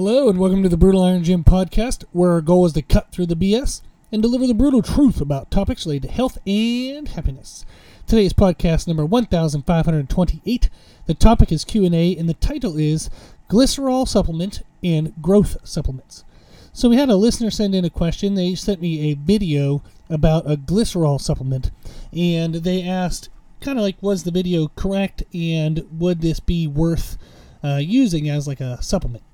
Hello, 0.00 0.28
and 0.28 0.38
welcome 0.38 0.62
to 0.62 0.68
the 0.68 0.76
Brutal 0.76 1.02
Iron 1.02 1.24
Gym 1.24 1.42
podcast, 1.42 2.04
where 2.12 2.30
our 2.30 2.40
goal 2.40 2.64
is 2.64 2.72
to 2.74 2.82
cut 2.82 3.10
through 3.10 3.26
the 3.26 3.34
BS 3.34 3.82
and 4.12 4.22
deliver 4.22 4.46
the 4.46 4.54
brutal 4.54 4.80
truth 4.80 5.20
about 5.20 5.50
topics 5.50 5.84
related 5.84 6.06
to 6.06 6.14
health 6.14 6.38
and 6.46 7.08
happiness. 7.08 7.66
Today's 8.06 8.32
podcast 8.32 8.86
number 8.86 9.04
1528. 9.04 10.70
The 11.06 11.14
topic 11.14 11.50
is 11.50 11.64
Q&A 11.64 12.16
and 12.16 12.28
the 12.28 12.34
title 12.34 12.78
is 12.78 13.10
Glycerol 13.50 14.06
supplement 14.06 14.62
and 14.84 15.12
growth 15.20 15.56
supplements. 15.64 16.22
So 16.72 16.88
we 16.88 16.94
had 16.94 17.08
a 17.08 17.16
listener 17.16 17.50
send 17.50 17.74
in 17.74 17.84
a 17.84 17.90
question. 17.90 18.36
They 18.36 18.54
sent 18.54 18.80
me 18.80 19.10
a 19.10 19.14
video 19.16 19.82
about 20.08 20.48
a 20.48 20.56
glycerol 20.56 21.20
supplement 21.20 21.72
and 22.12 22.54
they 22.54 22.84
asked 22.84 23.30
kind 23.60 23.80
of 23.80 23.82
like 23.82 24.00
was 24.00 24.22
the 24.22 24.30
video 24.30 24.68
correct 24.76 25.24
and 25.34 25.84
would 25.90 26.20
this 26.20 26.38
be 26.38 26.68
worth 26.68 27.18
uh, 27.64 27.80
using 27.82 28.28
as 28.28 28.46
like 28.46 28.60
a 28.60 28.80
supplement? 28.80 29.24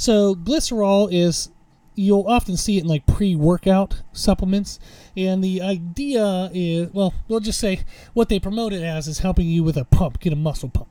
So 0.00 0.34
glycerol 0.34 1.12
is 1.12 1.50
you'll 1.94 2.24
often 2.26 2.56
see 2.56 2.78
it 2.78 2.84
in 2.84 2.88
like 2.88 3.04
pre-workout 3.04 4.00
supplements. 4.14 4.80
And 5.14 5.44
the 5.44 5.60
idea 5.60 6.50
is 6.54 6.90
well 6.94 7.12
we'll 7.28 7.40
just 7.40 7.60
say 7.60 7.82
what 8.14 8.30
they 8.30 8.40
promote 8.40 8.72
it 8.72 8.82
as 8.82 9.06
is 9.06 9.18
helping 9.18 9.46
you 9.46 9.62
with 9.62 9.76
a 9.76 9.84
pump 9.84 10.18
get 10.18 10.32
a 10.32 10.36
muscle 10.36 10.70
pump. 10.70 10.88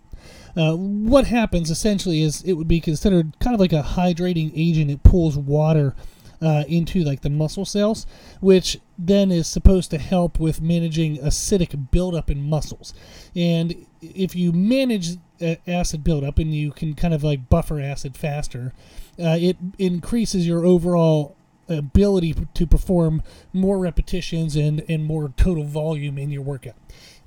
Uh, 0.55 0.75
what 0.75 1.25
happens 1.25 1.71
essentially 1.71 2.21
is 2.21 2.43
it 2.43 2.53
would 2.53 2.67
be 2.67 2.79
considered 2.79 3.35
kind 3.39 3.55
of 3.55 3.59
like 3.59 3.73
a 3.73 3.81
hydrating 3.81 4.51
agent. 4.55 4.91
It 4.91 5.01
pulls 5.01 5.35
water 5.39 5.95
uh, 6.41 6.63
into 6.67 7.03
like 7.03 7.21
the 7.21 7.29
muscle 7.29 7.65
cells, 7.65 8.05
which 8.39 8.79
then 8.97 9.31
is 9.31 9.47
supposed 9.47 9.91
to 9.91 9.97
help 9.97 10.39
with 10.39 10.61
managing 10.61 11.17
acidic 11.17 11.91
buildup 11.91 12.29
in 12.29 12.49
muscles. 12.49 12.93
And 13.35 13.85
if 14.01 14.35
you 14.35 14.51
manage 14.51 15.17
acid 15.67 16.03
buildup 16.03 16.37
and 16.39 16.53
you 16.53 16.71
can 16.71 16.93
kind 16.93 17.13
of 17.13 17.23
like 17.23 17.49
buffer 17.49 17.79
acid 17.79 18.17
faster, 18.17 18.73
uh, 19.19 19.37
it 19.39 19.57
increases 19.77 20.47
your 20.47 20.65
overall 20.65 21.35
ability 21.67 22.35
to 22.53 22.65
perform 22.65 23.21
more 23.53 23.77
repetitions 23.77 24.55
and, 24.55 24.83
and 24.89 25.05
more 25.05 25.33
total 25.37 25.63
volume 25.63 26.17
in 26.17 26.31
your 26.31 26.41
workout. 26.41 26.75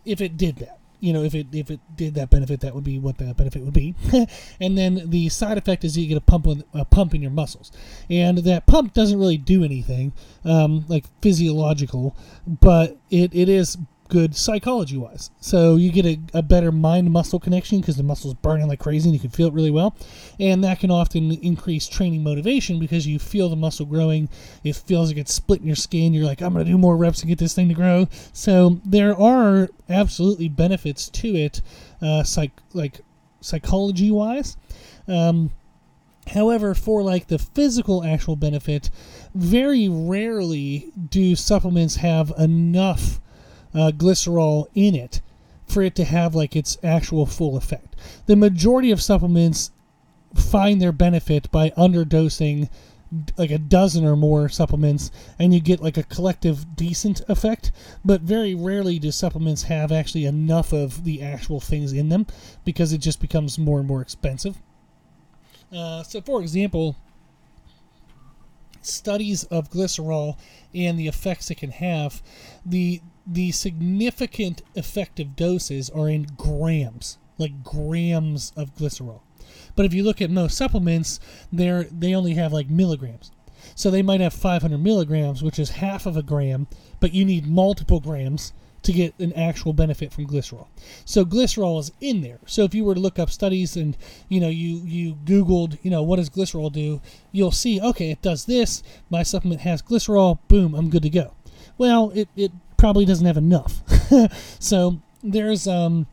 If 0.05 0.21
it 0.21 0.37
did 0.37 0.57
that 0.57 0.79
you 1.03 1.13
know, 1.13 1.25
if 1.25 1.35
it 1.35 1.49
if 1.53 1.69
it 1.69 1.81
did 1.97 2.15
that 2.15 2.31
benefit, 2.31 2.61
that 2.61 2.77
would 2.77 2.85
be 2.85 2.97
what 2.97 3.19
that 3.19 3.37
benefit 3.37 3.63
would 3.63 3.75
be. 3.75 3.97
and 4.61 4.79
then 4.79 5.11
the 5.11 5.29
side 5.29 5.59
effect 5.59 5.83
is 5.83 5.99
you 5.99 6.07
get 6.07 6.17
a 6.17 6.21
pump 6.21 6.47
with, 6.47 6.63
a 6.73 6.85
pump 6.85 7.13
in 7.13 7.21
your 7.21 7.33
muscles, 7.33 7.73
and 8.09 8.39
that 8.39 8.67
pump 8.67 8.95
doesn't 8.95 9.19
really 9.19 9.37
do 9.37 9.65
anything 9.65 10.13
um, 10.45 10.85
like 10.87 11.05
physiological, 11.21 12.17
but 12.47 12.97
it, 13.11 13.35
it 13.35 13.49
is 13.49 13.77
good 14.13 14.37
psychology 14.37 14.99
wise. 14.99 15.31
So 15.41 15.77
you 15.77 15.91
get 15.91 16.05
a, 16.05 16.21
a 16.35 16.43
better 16.43 16.71
mind 16.71 17.11
muscle 17.11 17.41
connection 17.41 17.81
because 17.81 17.97
the 17.97 18.03
muscle's 18.03 18.35
burning 18.35 18.69
like 18.69 18.79
crazy 18.79 19.09
and 19.09 19.15
you 19.15 19.21
can 19.21 19.31
feel 19.31 19.49
it 19.49 19.55
really 19.55 19.71
well. 19.71 19.97
And 20.39 20.63
that 20.65 20.81
can 20.81 20.91
often 20.91 21.33
increase 21.33 21.89
training 21.89 22.23
motivation 22.23 22.79
because 22.79 23.07
you 23.07 23.19
feel 23.19 23.49
the 23.49 23.57
muscle 23.57 23.87
growing. 23.87 24.29
It 24.65 24.77
feels 24.77 25.09
like 25.09 25.17
it's 25.17 25.33
splitting 25.33 25.67
your 25.67 25.77
skin. 25.77 26.13
You're 26.13 26.27
like, 26.27 26.43
I'm 26.43 26.53
going 26.53 26.63
to 26.63 26.71
do 26.71 26.77
more 26.77 26.95
reps 26.95 27.21
and 27.21 27.29
get 27.31 27.39
this 27.39 27.55
thing 27.55 27.69
to 27.71 27.75
grow. 27.75 28.07
So 28.35 28.83
there 28.85 29.19
are 29.19 29.71
absolutely 29.89 30.51
benefits 30.51 31.09
to 31.09 31.29
it, 31.29 31.63
uh, 32.03 32.23
psych, 32.23 32.53
like 32.75 33.01
psychology 33.41 34.11
wise. 34.11 34.59
Um, 35.09 35.53
However, 36.29 36.75
for 36.75 37.03
like 37.03 37.27
the 37.27 37.39
physical 37.39 38.05
actual 38.05 38.37
benefit, 38.37 38.91
very 39.35 39.89
rarely 39.89 40.93
do 41.11 41.35
supplements 41.35 41.97
have 41.97 42.33
enough 42.39 43.21
uh, 43.75 43.91
glycerol 43.95 44.67
in 44.75 44.95
it 44.95 45.21
for 45.67 45.83
it 45.83 45.95
to 45.97 46.05
have 46.05 46.35
like 46.35 46.55
its 46.55 46.77
actual 46.83 47.27
full 47.27 47.57
effect. 47.57 47.97
The 48.27 48.37
majority 48.37 48.91
of 48.91 49.03
supplements 49.03 49.71
find 50.35 50.81
their 50.81 50.93
benefit 50.93 51.51
by 51.51 51.71
underdosing 51.71 52.69
like 53.37 53.51
a 53.51 53.59
dozen 53.59 54.07
or 54.07 54.17
more 54.17 54.49
supplements 54.49 55.11
and 55.39 55.53
you 55.53 55.61
get 55.61 55.83
like 55.83 55.99
a 55.99 56.03
collective 56.03 56.75
decent 56.75 57.21
effect 57.29 57.71
but 58.03 58.23
very 58.23 58.55
rarely 58.55 58.99
do 58.99 59.11
supplements 59.13 59.65
have 59.65 59.93
actually 59.93 60.25
enough 60.25 60.73
of 60.73 61.05
the 61.05 61.21
actual 61.21 61.61
things 61.61 61.93
in 61.93 62.09
them 62.09 62.27
because 62.65 62.91
it 62.91 62.99
just 62.99 63.21
becomes 63.21 63.59
more 63.59 63.79
and 63.79 63.87
more 63.87 64.01
expensive 64.01 64.57
uh, 65.75 66.03
so 66.03 66.23
for 66.23 66.41
example 66.41 66.97
studies 68.81 69.45
of 69.45 69.71
glycerol 69.71 70.39
and 70.75 70.99
the 70.99 71.07
effects 71.07 71.51
it 71.51 71.57
can 71.57 71.71
have 71.71 72.23
the 72.65 73.03
the 73.27 73.53
significant 73.53 74.63
effective 74.75 75.37
doses 75.37 75.91
are 75.91 76.09
in 76.09 76.27
grams, 76.37 77.19
like 77.39 77.63
grams 77.63 78.53
of 78.57 78.75
glycerol. 78.75 79.21
But 79.75 79.87
if 79.87 79.95
you 79.95 80.03
look 80.03 80.21
at 80.21 80.31
most 80.31 80.57
supplements, 80.57 81.21
they're 81.53 81.85
they 81.85 82.15
only 82.15 82.35
have 82.35 82.53
like 82.53 82.69
milligrams. 82.69 83.31
So 83.75 83.91
they 83.91 84.03
might 84.03 84.21
have 84.21 84.35
500 84.35 84.79
milligrams, 84.79 85.43
which 85.43 85.59
is 85.59 85.71
half 85.71 86.05
of 86.05 86.17
a 86.17 86.23
gram, 86.23 86.67
but 87.01 87.15
you 87.15 87.25
need 87.25 87.47
multiple 87.47 88.01
grams 88.01 88.53
to 88.83 88.93
get 88.93 89.15
an 89.21 89.33
actual 89.35 89.73
benefit 89.73 90.13
from 90.13 90.27
glycerol. 90.27 90.67
So 91.05 91.25
glycerol 91.25 91.79
is 91.79 91.93
in 92.01 92.21
there. 92.21 92.41
So 92.47 92.65
if 92.65 92.75
you 92.75 92.85
were 92.85 92.95
to 92.95 93.01
look 93.01 93.19
up 93.19 93.31
studies 93.31 93.77
and 93.77 93.97
you 94.29 94.41
know 94.41 94.49
you 94.49 94.83
you 94.85 95.15
googled, 95.25 95.79
you 95.83 95.91
know, 95.91 96.03
what 96.03 96.17
does 96.17 96.31
glycerol 96.31 96.73
do, 96.73 97.01
you'll 97.31 97.53
see, 97.53 97.81
okay, 97.81 98.11
it 98.11 98.23
does 98.23 98.47
this. 98.47 98.83
My 99.09 99.23
supplement 99.23 99.61
has 99.63 99.83
glycerol, 99.83 100.39
boom, 100.49 100.75
I'm 100.75 100.91
good 100.91 101.03
to 101.03 101.11
go. 101.11 101.35
Well, 101.79 102.11
it, 102.15 102.29
it 102.37 102.53
probably 102.83 103.05
doesn't 103.05 103.27
have 103.27 103.37
enough. 103.37 103.81
so 104.59 104.99
there's 105.23 105.69
um, 105.69 106.09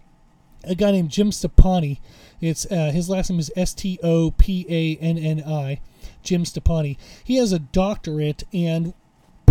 a 0.63 0.75
guy 0.75 0.91
named 0.91 1.09
Jim 1.09 1.31
Stoppani. 1.31 1.97
It's 2.41 2.67
uh, 2.67 2.91
his 2.93 3.09
last 3.09 3.31
name 3.31 3.39
is 3.39 3.51
S 3.55 3.73
T 3.73 3.97
O 4.03 4.29
P 4.37 4.67
A 4.69 5.03
N 5.03 5.17
N 5.17 5.43
I. 5.43 5.81
Jim 6.21 6.43
Stoppani. 6.43 6.95
He 7.23 7.37
has 7.37 7.51
a 7.51 7.57
doctorate, 7.57 8.43
and 8.53 8.93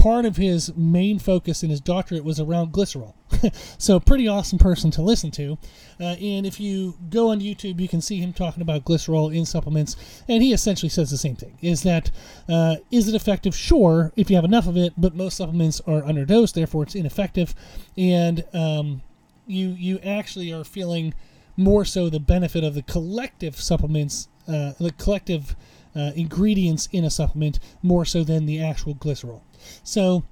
part 0.01 0.25
of 0.25 0.37
his 0.37 0.75
main 0.77 1.19
focus 1.19 1.63
in 1.63 1.71
his 1.71 1.81
doctorate 1.81 2.25
was 2.25 2.41
around 2.41 2.73
glycerol. 2.73 3.15
so, 3.79 4.01
pretty 4.01 4.29
awesome 4.29 4.59
person 4.59 4.91
to 4.93 5.03
listen 5.03 5.31
to. 5.33 5.59
Uh, 6.01 6.17
and 6.21 6.47
if 6.47 6.61
you 6.61 6.97
go 7.11 7.31
on 7.31 7.41
YouTube, 7.41 7.81
you 7.81 7.89
can 7.89 8.01
see 8.01 8.19
him 8.19 8.33
talking 8.33 8.63
about 8.63 8.85
glycerol 8.85 9.35
in 9.35 9.45
supplements, 9.45 10.23
and 10.29 10.43
he 10.43 10.53
essentially 10.53 10.89
says 10.89 11.11
the 11.11 11.19
same 11.19 11.37
thing: 11.37 11.59
is 11.61 11.83
that 11.83 12.11
uh, 12.49 12.77
is 12.91 13.09
it 13.09 13.15
effective? 13.15 13.55
Sure, 13.55 14.13
if 14.17 14.31
you 14.31 14.37
have 14.37 14.45
enough 14.45 14.67
of 14.67 14.77
it, 14.77 14.93
but 14.97 15.15
most 15.15 15.37
supplements 15.37 15.81
are 15.87 16.03
underdosed, 16.03 16.55
therefore 16.55 16.85
it's 16.85 16.95
ineffective, 16.95 17.55
and 17.97 18.45
um, 18.55 19.03
you 19.47 19.69
you 19.71 19.99
actually 20.01 20.53
are 20.53 20.65
feeling 20.65 21.15
more 21.57 21.85
so 21.85 22.09
the 22.09 22.21
benefit 22.21 22.63
of 22.63 22.75
the 22.75 22.83
collective 22.83 23.57
supplements, 23.57 24.29
uh, 24.47 24.73
the 24.79 24.93
collective 24.97 25.57
uh, 25.97 26.13
ingredients 26.15 26.89
in 26.93 27.05
a 27.05 27.11
supplement, 27.11 27.59
more 27.83 28.05
so 28.05 28.23
than 28.23 28.47
the 28.47 28.63
actual 28.63 28.95
glycerol. 28.95 29.41
So 29.83 30.25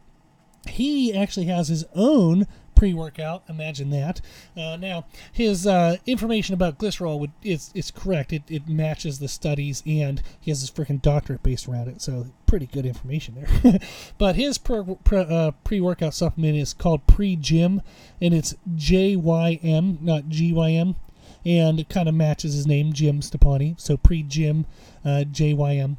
he 0.69 1.17
actually 1.17 1.47
has 1.47 1.69
his 1.69 1.85
own 1.95 2.47
pre-workout. 2.77 3.43
Imagine 3.49 3.91
that. 3.91 4.21
Uh, 4.57 4.77
now, 4.77 5.07
his 5.33 5.67
uh, 5.67 5.97
information 6.07 6.55
about 6.55 6.79
glycerol 6.79 7.19
would 7.19 7.33
is 7.43 7.73
is 7.75 7.91
correct. 7.91 8.33
It, 8.33 8.45
it 8.49 8.69
matches 8.69 9.19
the 9.19 9.29
studies, 9.29 9.83
and 9.85 10.23
he 10.39 10.53
has 10.53 10.61
his 10.61 10.71
freaking 10.71 11.03
doctorate 11.03 11.43
based 11.43 11.67
around 11.67 11.89
it. 11.89 12.01
So 12.01 12.27
pretty 12.47 12.67
good 12.67 12.87
information 12.87 13.35
there. 13.35 13.81
but 14.19 14.37
his 14.37 14.59
pre, 14.59 14.85
uh, 15.13 15.51
pre-workout 15.65 16.15
supplement 16.15 16.57
is 16.57 16.75
called 16.75 17.07
Pre-JYM, 17.09 17.81
and 18.21 18.35
it's 18.35 18.55
J 18.77 19.17
Y 19.17 19.59
M, 19.63 19.99
not 20.01 20.29
G 20.29 20.53
Y 20.53 20.71
M, 20.71 20.95
and 21.45 21.81
it 21.81 21.89
kind 21.89 22.09
of 22.09 22.15
matches 22.15 22.55
his 22.55 22.67
name, 22.67 22.93
Jim 22.93 23.21
Stoppani. 23.21 23.81
So 23.81 23.97
Pre-JYM, 23.97 24.67
uh, 25.05 25.25
J 25.25 25.55
Y 25.55 25.77
M. 25.77 25.97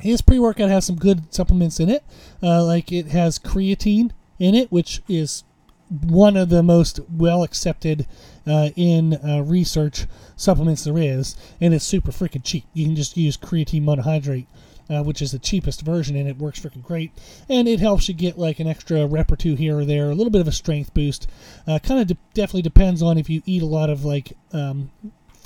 His 0.00 0.20
pre 0.20 0.38
workout 0.38 0.68
has 0.68 0.84
some 0.84 0.96
good 0.96 1.32
supplements 1.34 1.80
in 1.80 1.88
it, 1.88 2.04
uh, 2.42 2.64
like 2.64 2.92
it 2.92 3.08
has 3.08 3.38
creatine 3.38 4.10
in 4.38 4.54
it, 4.54 4.70
which 4.70 5.02
is 5.08 5.44
one 5.88 6.36
of 6.36 6.48
the 6.48 6.62
most 6.62 7.00
well 7.10 7.42
accepted 7.42 8.06
uh, 8.46 8.70
in 8.76 9.14
uh, 9.14 9.42
research 9.44 10.06
supplements 10.36 10.84
there 10.84 10.98
is, 10.98 11.36
and 11.60 11.72
it's 11.72 11.84
super 11.84 12.10
freaking 12.10 12.44
cheap. 12.44 12.64
You 12.74 12.84
can 12.86 12.96
just 12.96 13.16
use 13.16 13.36
creatine 13.36 13.84
monohydrate, 13.84 14.46
uh, 14.90 15.02
which 15.02 15.22
is 15.22 15.32
the 15.32 15.38
cheapest 15.38 15.82
version, 15.82 16.16
and 16.16 16.28
it 16.28 16.38
works 16.38 16.60
freaking 16.60 16.82
great. 16.82 17.12
And 17.48 17.66
it 17.68 17.80
helps 17.80 18.08
you 18.08 18.14
get 18.14 18.38
like 18.38 18.60
an 18.60 18.66
extra 18.66 19.06
rep 19.06 19.30
or 19.30 19.36
two 19.36 19.54
here 19.54 19.78
or 19.78 19.84
there, 19.84 20.10
a 20.10 20.14
little 20.14 20.30
bit 20.30 20.40
of 20.40 20.48
a 20.48 20.52
strength 20.52 20.92
boost. 20.92 21.28
Uh, 21.66 21.78
kind 21.78 22.00
of 22.00 22.08
de- 22.08 22.18
definitely 22.34 22.62
depends 22.62 23.02
on 23.02 23.18
if 23.18 23.30
you 23.30 23.42
eat 23.46 23.62
a 23.62 23.66
lot 23.66 23.90
of 23.90 24.04
like 24.04 24.36
um, 24.52 24.90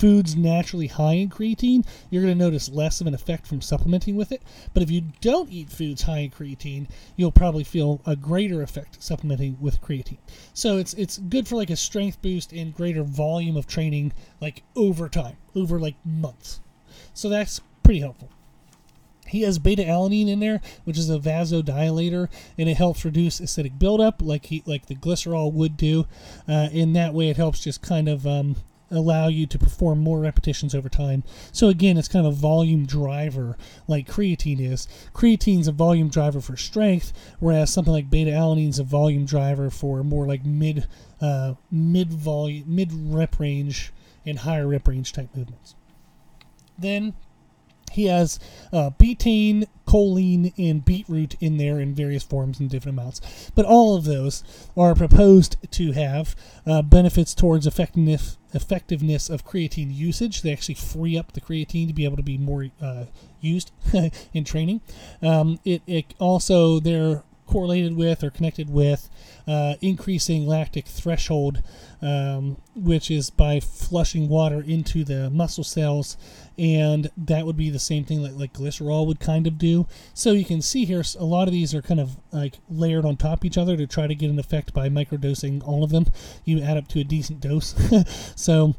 foods 0.01 0.35
naturally 0.35 0.87
high 0.87 1.13
in 1.13 1.29
creatine, 1.29 1.85
you're 2.09 2.23
going 2.23 2.35
to 2.35 2.43
notice 2.43 2.69
less 2.69 3.01
of 3.01 3.05
an 3.05 3.13
effect 3.13 3.45
from 3.45 3.61
supplementing 3.61 4.15
with 4.15 4.31
it. 4.31 4.41
But 4.73 4.81
if 4.81 4.89
you 4.89 5.03
don't 5.21 5.51
eat 5.51 5.69
foods 5.69 6.01
high 6.01 6.17
in 6.19 6.31
creatine, 6.31 6.87
you'll 7.15 7.31
probably 7.31 7.63
feel 7.63 8.01
a 8.03 8.15
greater 8.15 8.63
effect 8.63 9.03
supplementing 9.03 9.57
with 9.61 9.79
creatine. 9.79 10.17
So 10.55 10.77
it's 10.77 10.95
it's 10.95 11.19
good 11.19 11.47
for 11.47 11.55
like 11.55 11.69
a 11.69 11.75
strength 11.75 12.19
boost 12.19 12.51
and 12.51 12.73
greater 12.75 13.03
volume 13.03 13.55
of 13.55 13.67
training 13.67 14.13
like 14.41 14.63
over 14.75 15.07
time, 15.07 15.37
over 15.55 15.79
like 15.79 15.97
months. 16.03 16.61
So 17.13 17.29
that's 17.29 17.61
pretty 17.83 17.99
helpful. 17.99 18.29
He 19.27 19.43
has 19.43 19.59
beta 19.59 19.83
alanine 19.83 20.29
in 20.29 20.39
there, 20.39 20.61
which 20.83 20.97
is 20.97 21.11
a 21.11 21.19
vasodilator, 21.19 22.27
and 22.57 22.67
it 22.67 22.77
helps 22.77 23.05
reduce 23.05 23.39
acidic 23.39 23.77
buildup, 23.77 24.19
like 24.19 24.47
he 24.47 24.63
like 24.65 24.87
the 24.87 24.95
glycerol 24.95 25.53
would 25.53 25.77
do. 25.77 26.07
Uh, 26.49 26.69
in 26.71 26.93
that 26.93 27.13
way, 27.13 27.29
it 27.29 27.37
helps 27.37 27.63
just 27.63 27.83
kind 27.83 28.09
of 28.09 28.25
um, 28.25 28.55
allow 28.91 29.27
you 29.27 29.47
to 29.47 29.57
perform 29.57 29.99
more 29.99 30.19
repetitions 30.19 30.75
over 30.75 30.89
time. 30.89 31.23
So 31.51 31.69
again, 31.69 31.97
it's 31.97 32.07
kind 32.07 32.27
of 32.27 32.35
volume 32.35 32.85
driver 32.85 33.57
like 33.87 34.07
creatine 34.07 34.59
is. 34.59 34.87
Creatine's 35.13 35.67
a 35.67 35.71
volume 35.71 36.09
driver 36.09 36.41
for 36.41 36.57
strength, 36.57 37.13
whereas 37.39 37.71
something 37.71 37.93
like 37.93 38.09
beta 38.09 38.31
alanine's 38.31 38.79
a 38.79 38.83
volume 38.83 39.25
driver 39.25 39.69
for 39.69 40.03
more 40.03 40.27
like 40.27 40.45
mid 40.45 40.87
uh, 41.19 41.55
mid 41.71 42.11
volume 42.11 42.63
mid 42.67 42.91
rep 42.91 43.39
range 43.39 43.91
and 44.25 44.39
higher 44.39 44.67
rep 44.67 44.87
range 44.87 45.13
type 45.13 45.29
movements. 45.35 45.75
Then 46.77 47.13
he 47.91 48.05
has 48.05 48.39
uh, 48.71 48.91
betaine, 48.91 49.65
choline, 49.85 50.53
and 50.57 50.83
beetroot 50.83 51.35
in 51.39 51.57
there 51.57 51.79
in 51.79 51.93
various 51.93 52.23
forms 52.23 52.59
and 52.59 52.69
different 52.69 52.97
amounts. 52.97 53.51
But 53.55 53.65
all 53.65 53.95
of 53.95 54.05
those 54.05 54.43
are 54.75 54.95
proposed 54.95 55.57
to 55.71 55.91
have 55.91 56.35
uh, 56.65 56.81
benefits 56.81 57.33
towards 57.33 57.67
effectiveness 57.67 58.37
effectiveness 58.53 59.29
of 59.29 59.45
creatine 59.45 59.95
usage. 59.95 60.41
They 60.41 60.51
actually 60.51 60.75
free 60.75 61.17
up 61.17 61.31
the 61.31 61.41
creatine 61.41 61.87
to 61.87 61.93
be 61.93 62.03
able 62.03 62.17
to 62.17 62.23
be 62.23 62.37
more 62.37 62.67
uh, 62.81 63.05
used 63.39 63.71
in 64.33 64.43
training. 64.43 64.81
Um, 65.21 65.59
it, 65.63 65.81
it 65.87 66.13
also 66.19 66.79
they're 66.79 67.23
correlated 67.51 67.97
with 67.97 68.23
or 68.23 68.29
connected 68.29 68.69
with 68.69 69.09
uh, 69.45 69.75
increasing 69.81 70.47
lactic 70.47 70.87
threshold, 70.87 71.61
um, 72.01 72.55
which 72.75 73.11
is 73.11 73.29
by 73.29 73.59
flushing 73.59 74.29
water 74.29 74.61
into 74.61 75.03
the 75.03 75.29
muscle 75.29 75.63
cells, 75.63 76.15
and 76.57 77.11
that 77.17 77.45
would 77.45 77.57
be 77.57 77.69
the 77.69 77.79
same 77.79 78.05
thing 78.05 78.23
that 78.23 78.37
like 78.37 78.53
glycerol 78.53 79.05
would 79.05 79.19
kind 79.19 79.47
of 79.47 79.57
do. 79.57 79.85
So 80.13 80.31
you 80.31 80.45
can 80.45 80.61
see 80.61 80.85
here 80.85 81.03
a 81.19 81.25
lot 81.25 81.47
of 81.47 81.51
these 81.51 81.75
are 81.75 81.81
kind 81.81 81.99
of 81.99 82.17
like 82.31 82.59
layered 82.69 83.05
on 83.05 83.17
top 83.17 83.39
of 83.39 83.45
each 83.45 83.57
other 83.57 83.75
to 83.75 83.85
try 83.85 84.07
to 84.07 84.15
get 84.15 84.29
an 84.29 84.39
effect 84.39 84.73
by 84.73 84.87
microdosing 84.87 85.61
all 85.67 85.83
of 85.83 85.91
them. 85.91 86.05
You 86.45 86.61
add 86.61 86.77
up 86.77 86.87
to 86.89 87.01
a 87.01 87.03
decent 87.03 87.41
dose. 87.41 87.75
so 88.35 88.75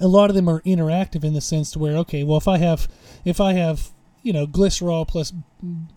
a 0.00 0.08
lot 0.08 0.28
of 0.28 0.36
them 0.36 0.48
are 0.48 0.60
interactive 0.62 1.22
in 1.22 1.34
the 1.34 1.40
sense 1.40 1.70
to 1.70 1.78
where 1.78 1.96
okay, 1.98 2.24
well 2.24 2.38
if 2.38 2.48
I 2.48 2.58
have 2.58 2.88
if 3.24 3.40
I 3.40 3.52
have 3.52 3.90
you 4.26 4.32
know, 4.32 4.44
glycerol 4.44 5.06
plus 5.06 5.32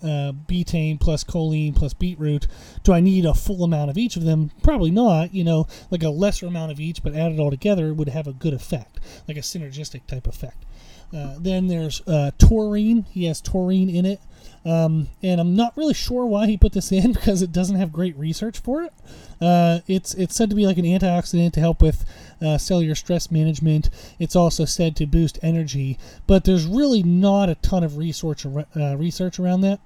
uh, 0.03 0.31
betaine 0.47 0.99
plus 0.99 1.23
choline 1.23 1.75
plus 1.75 1.95
beetroot. 1.95 2.45
Do 2.83 2.93
I 2.93 2.99
need 2.99 3.25
a 3.25 3.33
full 3.33 3.63
amount 3.63 3.89
of 3.89 3.97
each 3.97 4.15
of 4.17 4.23
them? 4.23 4.51
Probably 4.61 4.91
not. 4.91 5.33
You 5.33 5.43
know, 5.43 5.65
like 5.89 6.03
a 6.03 6.09
lesser 6.09 6.45
amount 6.45 6.71
of 6.71 6.79
each, 6.79 7.01
but 7.01 7.15
added 7.15 7.39
all 7.39 7.49
together 7.49 7.91
would 7.91 8.09
have 8.09 8.27
a 8.27 8.33
good 8.33 8.53
effect, 8.53 8.99
like 9.27 9.35
a 9.35 9.41
synergistic 9.41 10.05
type 10.05 10.27
effect. 10.27 10.63
Uh, 11.11 11.37
then 11.39 11.65
there's 11.65 12.03
uh, 12.07 12.29
taurine. 12.37 13.07
He 13.09 13.25
has 13.25 13.41
taurine 13.41 13.89
in 13.89 14.05
it. 14.05 14.21
Um, 14.65 15.07
and 15.23 15.39
I'm 15.39 15.55
not 15.55 15.75
really 15.77 15.93
sure 15.93 16.25
why 16.25 16.47
he 16.47 16.57
put 16.57 16.73
this 16.73 16.91
in 16.91 17.13
because 17.13 17.41
it 17.41 17.51
doesn't 17.51 17.77
have 17.77 17.91
great 17.91 18.17
research 18.17 18.59
for 18.59 18.83
it. 18.83 18.93
Uh, 19.41 19.79
it's 19.87 20.13
it's 20.15 20.35
said 20.35 20.49
to 20.49 20.55
be 20.55 20.65
like 20.65 20.77
an 20.77 20.83
antioxidant 20.83 21.53
to 21.53 21.61
help 21.61 21.81
with 21.81 22.03
uh, 22.41 22.57
cellular 22.57 22.95
stress 22.95 23.31
management. 23.31 23.89
It's 24.19 24.35
also 24.35 24.65
said 24.65 24.95
to 24.97 25.05
boost 25.05 25.39
energy, 25.41 25.97
but 26.27 26.43
there's 26.43 26.65
really 26.65 27.03
not 27.03 27.47
a 27.47 27.55
ton 27.55 27.83
of 27.83 27.97
research 27.97 28.45
uh, 28.45 28.97
research 28.97 29.39
around 29.39 29.61
that. 29.61 29.79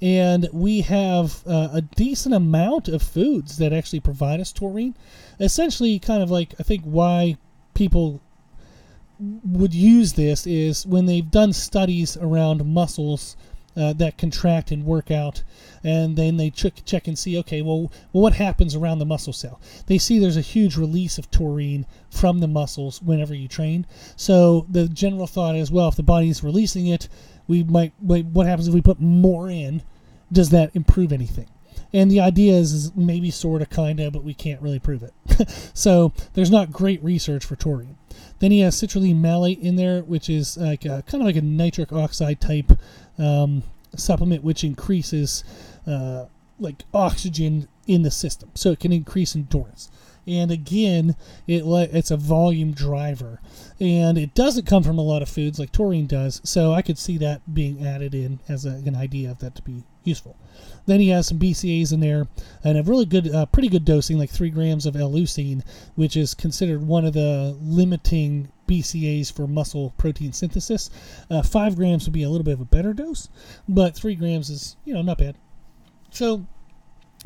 And 0.00 0.48
we 0.52 0.82
have 0.82 1.42
uh, 1.46 1.70
a 1.72 1.82
decent 1.82 2.34
amount 2.34 2.88
of 2.88 3.02
foods 3.02 3.58
that 3.58 3.72
actually 3.72 4.00
provide 4.00 4.40
us 4.40 4.52
taurine. 4.52 4.94
Essentially, 5.40 5.98
kind 5.98 6.22
of 6.22 6.30
like 6.30 6.54
I 6.60 6.62
think 6.62 6.82
why 6.84 7.36
people 7.74 8.20
would 9.44 9.74
use 9.74 10.14
this 10.14 10.46
is 10.46 10.86
when 10.86 11.06
they've 11.06 11.30
done 11.30 11.52
studies 11.52 12.16
around 12.16 12.64
muscles 12.64 13.36
uh, 13.76 13.92
that 13.94 14.18
contract 14.18 14.70
and 14.70 14.84
work 14.84 15.10
out, 15.10 15.42
and 15.84 16.16
then 16.16 16.36
they 16.36 16.50
check, 16.50 16.82
check 16.84 17.06
and 17.06 17.18
see, 17.18 17.38
okay, 17.38 17.62
well, 17.62 17.90
what 18.12 18.34
happens 18.34 18.74
around 18.74 18.98
the 18.98 19.06
muscle 19.06 19.32
cell? 19.32 19.60
They 19.86 19.98
see 19.98 20.18
there's 20.18 20.36
a 20.36 20.42
huge 20.42 20.76
release 20.76 21.18
of 21.18 21.30
taurine 21.30 21.86
from 22.10 22.40
the 22.40 22.48
muscles 22.48 23.00
whenever 23.00 23.34
you 23.34 23.48
train. 23.48 23.86
So 24.16 24.66
the 24.68 24.88
general 24.88 25.26
thought 25.26 25.56
is, 25.56 25.70
well, 25.70 25.88
if 25.88 25.96
the 25.96 26.02
body's 26.02 26.42
releasing 26.42 26.86
it, 26.86 27.08
we 27.46 27.62
might. 27.64 27.92
Wait, 28.00 28.26
What 28.26 28.46
happens 28.46 28.68
if 28.68 28.74
we 28.74 28.80
put 28.80 29.00
more 29.00 29.50
in? 29.50 29.82
Does 30.32 30.50
that 30.50 30.70
improve 30.74 31.12
anything? 31.12 31.48
And 31.92 32.10
the 32.10 32.20
idea 32.20 32.54
is, 32.54 32.72
is 32.72 32.96
maybe 32.96 33.30
sort 33.30 33.62
of, 33.62 33.70
kind 33.70 34.00
of, 34.00 34.12
but 34.12 34.24
we 34.24 34.34
can't 34.34 34.62
really 34.62 34.78
prove 34.78 35.02
it. 35.02 35.12
so 35.74 36.12
there's 36.34 36.50
not 36.50 36.72
great 36.72 37.02
research 37.02 37.44
for 37.44 37.56
taurine. 37.56 37.96
Then 38.38 38.50
he 38.50 38.60
has 38.60 38.80
citrulline 38.80 39.20
malate 39.20 39.60
in 39.60 39.76
there, 39.76 40.02
which 40.02 40.30
is 40.30 40.56
like 40.56 40.84
a, 40.84 41.02
kind 41.06 41.22
of 41.22 41.26
like 41.26 41.36
a 41.36 41.42
nitric 41.42 41.92
oxide 41.92 42.40
type 42.40 42.72
um, 43.18 43.62
supplement, 43.96 44.42
which 44.44 44.64
increases 44.64 45.44
uh, 45.86 46.26
like 46.58 46.84
oxygen 46.94 47.68
in 47.86 48.02
the 48.02 48.10
system, 48.10 48.50
so 48.54 48.70
it 48.70 48.80
can 48.80 48.92
increase 48.92 49.34
endurance. 49.34 49.90
And 50.26 50.50
again, 50.50 51.16
it 51.46 51.64
it's 51.66 52.10
a 52.10 52.16
volume 52.16 52.72
driver, 52.72 53.40
and 53.80 54.16
it 54.16 54.34
doesn't 54.34 54.66
come 54.66 54.82
from 54.82 54.98
a 54.98 55.02
lot 55.02 55.22
of 55.22 55.28
foods 55.28 55.58
like 55.58 55.72
taurine 55.72 56.06
does. 56.06 56.40
So 56.44 56.72
I 56.72 56.82
could 56.82 56.98
see 56.98 57.18
that 57.18 57.52
being 57.52 57.84
added 57.84 58.14
in 58.14 58.38
as 58.48 58.64
a, 58.64 58.70
an 58.70 58.94
idea 58.94 59.30
of 59.30 59.38
that 59.38 59.54
to 59.56 59.62
be 59.62 59.82
useful. 60.04 60.36
Then 60.86 61.00
he 61.00 61.08
has 61.10 61.28
some 61.28 61.38
BCAAs 61.38 61.92
in 61.92 62.00
there 62.00 62.26
and 62.64 62.78
a 62.78 62.82
really 62.82 63.04
good, 63.04 63.32
uh, 63.32 63.46
pretty 63.46 63.68
good 63.68 63.84
dosing, 63.84 64.18
like 64.18 64.30
three 64.30 64.50
grams 64.50 64.86
of 64.86 64.96
L-leucine, 64.96 65.62
which 65.94 66.16
is 66.16 66.34
considered 66.34 66.86
one 66.86 67.04
of 67.04 67.12
the 67.12 67.56
limiting 67.60 68.50
BCAAs 68.66 69.32
for 69.32 69.46
muscle 69.46 69.92
protein 69.98 70.32
synthesis. 70.32 70.90
Uh, 71.30 71.42
five 71.42 71.76
grams 71.76 72.06
would 72.06 72.12
be 72.12 72.22
a 72.22 72.30
little 72.30 72.44
bit 72.44 72.54
of 72.54 72.60
a 72.60 72.64
better 72.64 72.92
dose, 72.92 73.28
but 73.68 73.94
three 73.94 74.14
grams 74.14 74.50
is, 74.50 74.76
you 74.84 74.94
know, 74.94 75.02
not 75.02 75.18
bad. 75.18 75.36
So 76.10 76.46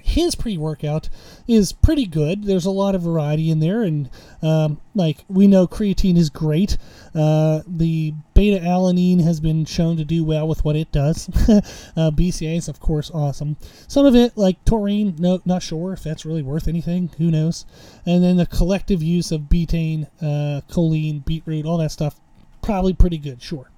his 0.05 0.35
pre-workout 0.35 1.09
is 1.49 1.73
pretty 1.73 2.05
good. 2.05 2.45
There's 2.45 2.67
a 2.67 2.71
lot 2.71 2.95
of 2.95 3.01
variety 3.01 3.51
in 3.51 3.61
there, 3.61 3.83
and 3.83 4.11
um, 4.43 4.79
like 4.95 5.25
we 5.29 5.47
know, 5.47 5.67
creatine 5.67 6.19
is 6.19 6.29
great. 6.29 6.77
Uh, 7.15 7.63
the 7.67 8.13
beta 8.35 8.63
alanine 8.63 9.23
has 9.23 9.41
been 9.41 9.65
shown 9.65 9.97
to 9.97 10.05
do 10.05 10.23
well 10.23 10.47
with 10.47 10.63
what 10.63 10.77
it 10.77 10.93
does. 10.93 11.29
uh, 11.97 12.11
BCA 12.11 12.59
is 12.59 12.69
of 12.69 12.81
course 12.81 13.11
awesome. 13.13 13.57
Some 13.89 14.05
of 14.05 14.15
it, 14.15 14.37
like 14.37 14.63
taurine, 14.67 15.17
no, 15.19 15.41
not 15.47 15.63
sure 15.63 15.95
if 15.95 16.03
that's 16.03 16.27
really 16.27 16.43
worth 16.43 16.69
anything. 16.69 17.09
Who 17.17 17.31
knows? 17.31 17.65
And 18.05 18.23
then 18.23 18.37
the 18.37 18.47
collective 18.47 19.03
use 19.03 19.33
of 19.33 19.43
betaine, 19.43 20.07
uh, 20.21 20.61
choline, 20.69 21.25
beetroot, 21.25 21.65
all 21.65 21.79
that 21.79 21.93
stuff, 21.93 22.21
probably 22.61 22.93
pretty 22.93 23.19
good. 23.19 23.41
Sure. 23.41 23.71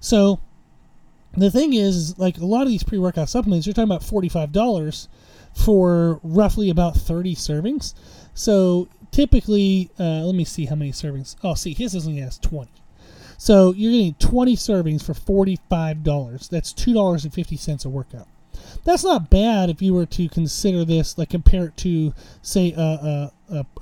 So 0.00 0.40
the 1.36 1.50
thing 1.50 1.74
is, 1.74 2.18
like 2.18 2.38
a 2.38 2.46
lot 2.46 2.62
of 2.62 2.68
these 2.68 2.82
pre-workout 2.82 3.28
supplements, 3.28 3.66
you're 3.66 3.74
talking 3.74 3.90
about 3.90 4.02
forty-five 4.02 4.52
dollars 4.52 5.08
for 5.56 6.20
roughly 6.22 6.70
about 6.70 6.96
30 6.96 7.34
servings. 7.34 7.94
So 8.34 8.88
typically, 9.10 9.90
uh, 9.98 10.22
let 10.24 10.34
me 10.34 10.44
see 10.44 10.66
how 10.66 10.76
many 10.76 10.92
servings. 10.92 11.36
Oh, 11.42 11.54
see, 11.54 11.74
his 11.74 11.94
only 12.06 12.20
has 12.20 12.38
20. 12.38 12.70
So 13.38 13.72
you're 13.72 13.92
getting 13.92 14.14
20 14.14 14.56
servings 14.56 15.02
for 15.02 15.12
$45. 15.12 16.48
That's 16.48 16.72
$2.50 16.72 17.84
a 17.84 17.88
workout. 17.88 18.28
That's 18.84 19.04
not 19.04 19.30
bad 19.30 19.70
if 19.70 19.82
you 19.82 19.94
were 19.94 20.06
to 20.06 20.28
consider 20.28 20.84
this, 20.84 21.18
like 21.18 21.30
compare 21.30 21.66
it 21.66 21.76
to, 21.78 22.14
say, 22.42 22.72
uh, 22.76 23.28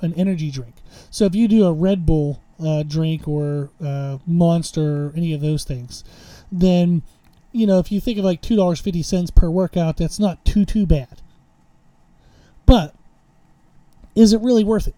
an 0.01 0.13
energy 0.15 0.51
drink. 0.51 0.75
So 1.09 1.25
if 1.25 1.35
you 1.35 1.47
do 1.47 1.65
a 1.65 1.73
Red 1.73 2.05
Bull 2.05 2.41
uh, 2.63 2.83
drink 2.83 3.27
or 3.27 3.69
uh, 3.83 4.17
Monster 4.25 5.07
or 5.07 5.13
any 5.15 5.33
of 5.33 5.41
those 5.41 5.63
things, 5.63 6.03
then 6.51 7.01
you 7.51 7.65
know 7.65 7.79
if 7.79 7.91
you 7.91 7.99
think 7.99 8.17
of 8.17 8.25
like 8.25 8.41
two 8.41 8.55
dollars 8.55 8.79
fifty 8.79 9.03
cents 9.03 9.31
per 9.31 9.49
workout, 9.49 9.97
that's 9.97 10.19
not 10.19 10.43
too 10.45 10.65
too 10.65 10.85
bad. 10.85 11.21
But 12.65 12.95
is 14.15 14.33
it 14.33 14.41
really 14.41 14.63
worth 14.63 14.87
it? 14.87 14.95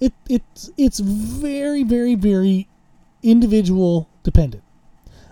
It 0.00 0.12
it's 0.28 0.70
it's 0.76 0.98
very 0.98 1.82
very 1.82 2.14
very 2.14 2.68
individual 3.22 4.08
dependent. 4.22 4.64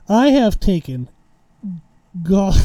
I 0.09 0.29
have 0.29 0.61
taken 0.61 1.09
God, 2.23 2.57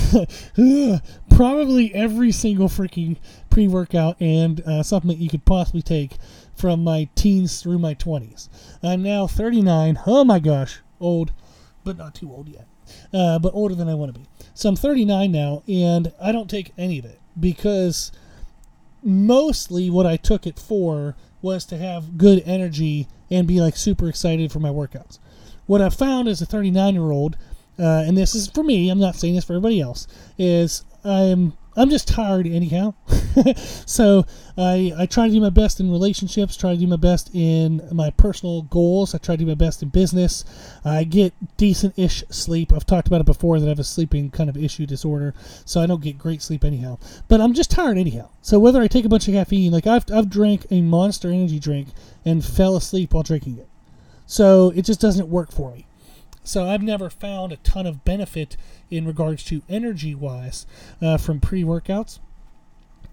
probably 1.29 1.93
every 1.93 2.31
single 2.31 2.67
freaking 2.67 3.17
pre-workout 3.51 4.19
and 4.19 4.61
uh, 4.61 4.81
supplement 4.81 5.19
you 5.19 5.29
could 5.29 5.45
possibly 5.45 5.83
take 5.83 6.17
from 6.55 6.83
my 6.83 7.09
teens 7.13 7.61
through 7.61 7.77
my 7.77 7.93
20s. 7.93 8.49
I'm 8.81 9.03
now 9.03 9.27
39. 9.27 9.99
Oh 10.07 10.23
my 10.23 10.39
gosh, 10.39 10.79
old, 10.99 11.31
but 11.83 11.97
not 11.97 12.15
too 12.15 12.31
old 12.31 12.49
yet. 12.49 12.67
Uh, 13.13 13.37
but 13.37 13.53
older 13.53 13.75
than 13.75 13.87
I 13.87 13.93
want 13.93 14.13
to 14.13 14.19
be. 14.19 14.27
So 14.55 14.69
I'm 14.69 14.75
39 14.75 15.31
now, 15.31 15.61
and 15.67 16.11
I 16.19 16.31
don't 16.31 16.49
take 16.49 16.73
any 16.77 16.97
of 16.97 17.05
it 17.05 17.19
because 17.39 18.11
mostly 19.05 19.89
what 19.89 20.05
I 20.05 20.17
took 20.17 20.47
it 20.47 20.59
for 20.59 21.15
was 21.41 21.63
to 21.65 21.77
have 21.77 22.17
good 22.17 22.41
energy 22.45 23.07
and 23.29 23.47
be 23.47 23.61
like 23.61 23.77
super 23.77 24.09
excited 24.09 24.51
for 24.51 24.59
my 24.59 24.69
workouts. 24.69 25.19
What 25.67 25.81
I 25.81 25.89
found 25.89 26.27
as 26.27 26.41
a 26.41 26.45
39 26.45 26.95
year 26.95 27.11
old, 27.11 27.37
uh, 27.79 28.03
and 28.05 28.17
this 28.17 28.33
is 28.33 28.49
for 28.49 28.63
me, 28.63 28.89
I'm 28.89 28.99
not 28.99 29.15
saying 29.15 29.35
this 29.35 29.45
for 29.45 29.53
everybody 29.53 29.79
else, 29.79 30.07
is 30.37 30.83
I'm 31.03 31.53
I'm 31.75 31.89
just 31.89 32.07
tired 32.07 32.47
anyhow. 32.47 32.93
so 33.85 34.25
I, 34.57 34.93
I 34.97 35.05
try 35.05 35.27
to 35.27 35.33
do 35.33 35.41
my 35.41 35.49
best 35.49 35.79
in 35.79 35.91
relationships, 35.91 36.55
try 36.55 36.73
to 36.73 36.79
do 36.79 36.87
my 36.87 36.95
best 36.95 37.29
in 37.33 37.81
my 37.91 38.11
personal 38.11 38.63
goals. 38.63 39.13
I 39.13 39.17
try 39.17 39.35
to 39.35 39.43
do 39.43 39.45
my 39.45 39.55
best 39.55 39.83
in 39.83 39.89
business. 39.89 40.45
I 40.85 41.03
get 41.03 41.33
decent 41.57 41.97
ish 41.99 42.23
sleep. 42.29 42.71
I've 42.71 42.85
talked 42.85 43.07
about 43.07 43.21
it 43.21 43.25
before 43.25 43.59
that 43.59 43.65
I 43.65 43.69
have 43.69 43.79
a 43.79 43.83
sleeping 43.83 44.31
kind 44.31 44.49
of 44.49 44.57
issue 44.57 44.85
disorder, 44.85 45.33
so 45.65 45.81
I 45.81 45.85
don't 45.85 46.01
get 46.01 46.17
great 46.17 46.41
sleep 46.41 46.63
anyhow. 46.63 46.97
But 47.27 47.41
I'm 47.41 47.53
just 47.53 47.71
tired 47.71 47.97
anyhow. 47.97 48.29
So 48.41 48.57
whether 48.59 48.81
I 48.81 48.87
take 48.87 49.05
a 49.05 49.09
bunch 49.09 49.27
of 49.27 49.33
caffeine, 49.33 49.71
like 49.71 49.87
I've, 49.87 50.05
I've 50.11 50.29
drank 50.29 50.65
a 50.71 50.81
monster 50.81 51.29
energy 51.29 51.59
drink 51.59 51.89
and 52.23 52.43
fell 52.43 52.75
asleep 52.75 53.13
while 53.13 53.23
drinking 53.23 53.57
it. 53.57 53.67
So 54.27 54.71
it 54.75 54.85
just 54.85 55.01
doesn't 55.01 55.29
work 55.29 55.51
for 55.51 55.71
me. 55.71 55.85
So 56.45 56.67
I've 56.67 56.83
never 56.83 57.09
found 57.09 57.51
a 57.51 57.57
ton 57.57 57.85
of 57.87 58.05
benefit 58.05 58.55
in 58.91 59.05
regards 59.05 59.43
to 59.45 59.63
energy 59.67 60.13
wise 60.15 60.65
uh, 61.01 61.17
from 61.17 61.39
pre 61.39 61.63
workouts. 61.63 62.19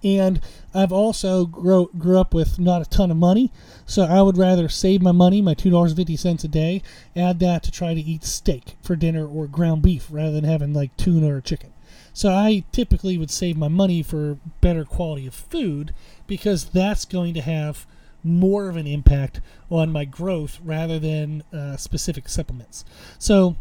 And 0.05 0.41
I've 0.75 0.93
also 0.93 1.47
grow, 1.47 1.87
grew 1.97 2.19
up 2.19 2.35
with 2.35 2.59
not 2.59 2.83
a 2.83 2.91
ton 2.91 3.11
of 3.11 3.17
money, 3.17 3.53
so 3.87 4.03
I 4.03 4.21
would 4.21 4.37
rather 4.37 4.69
save 4.69 5.01
my 5.01 5.13
money, 5.13 5.41
my 5.41 5.55
two 5.55 5.71
dollars 5.71 5.93
fifty 5.95 6.17
cents 6.17 6.45
a 6.45 6.49
day, 6.49 6.83
add 7.15 7.39
that 7.39 7.63
to 7.63 7.71
try 7.71 7.95
to 7.95 8.01
eat 8.01 8.25
steak 8.25 8.75
for 8.83 8.97
dinner 8.97 9.27
or 9.27 9.47
ground 9.47 9.83
beef 9.83 10.09
rather 10.11 10.33
than 10.33 10.45
having 10.45 10.75
like 10.75 10.97
tuna 10.97 11.33
or 11.33 11.41
chicken. 11.41 11.73
So 12.13 12.31
I 12.31 12.65
typically 12.73 13.17
would 13.17 13.31
save 13.31 13.57
my 13.57 13.69
money 13.69 14.03
for 14.03 14.39
better 14.61 14.85
quality 14.85 15.27
of 15.27 15.35
food 15.35 15.95
because 16.27 16.65
that's 16.67 17.05
going 17.05 17.33
to 17.35 17.41
have 17.41 17.87
more 18.25 18.69
of 18.69 18.77
an 18.77 18.87
impact 18.87 19.41
on 19.71 19.91
my 19.91 20.05
growth 20.05 20.59
rather 20.65 20.99
than 20.99 21.43
uh, 21.53 21.77
specific 21.77 22.29
supplements. 22.29 22.85
So 23.19 23.57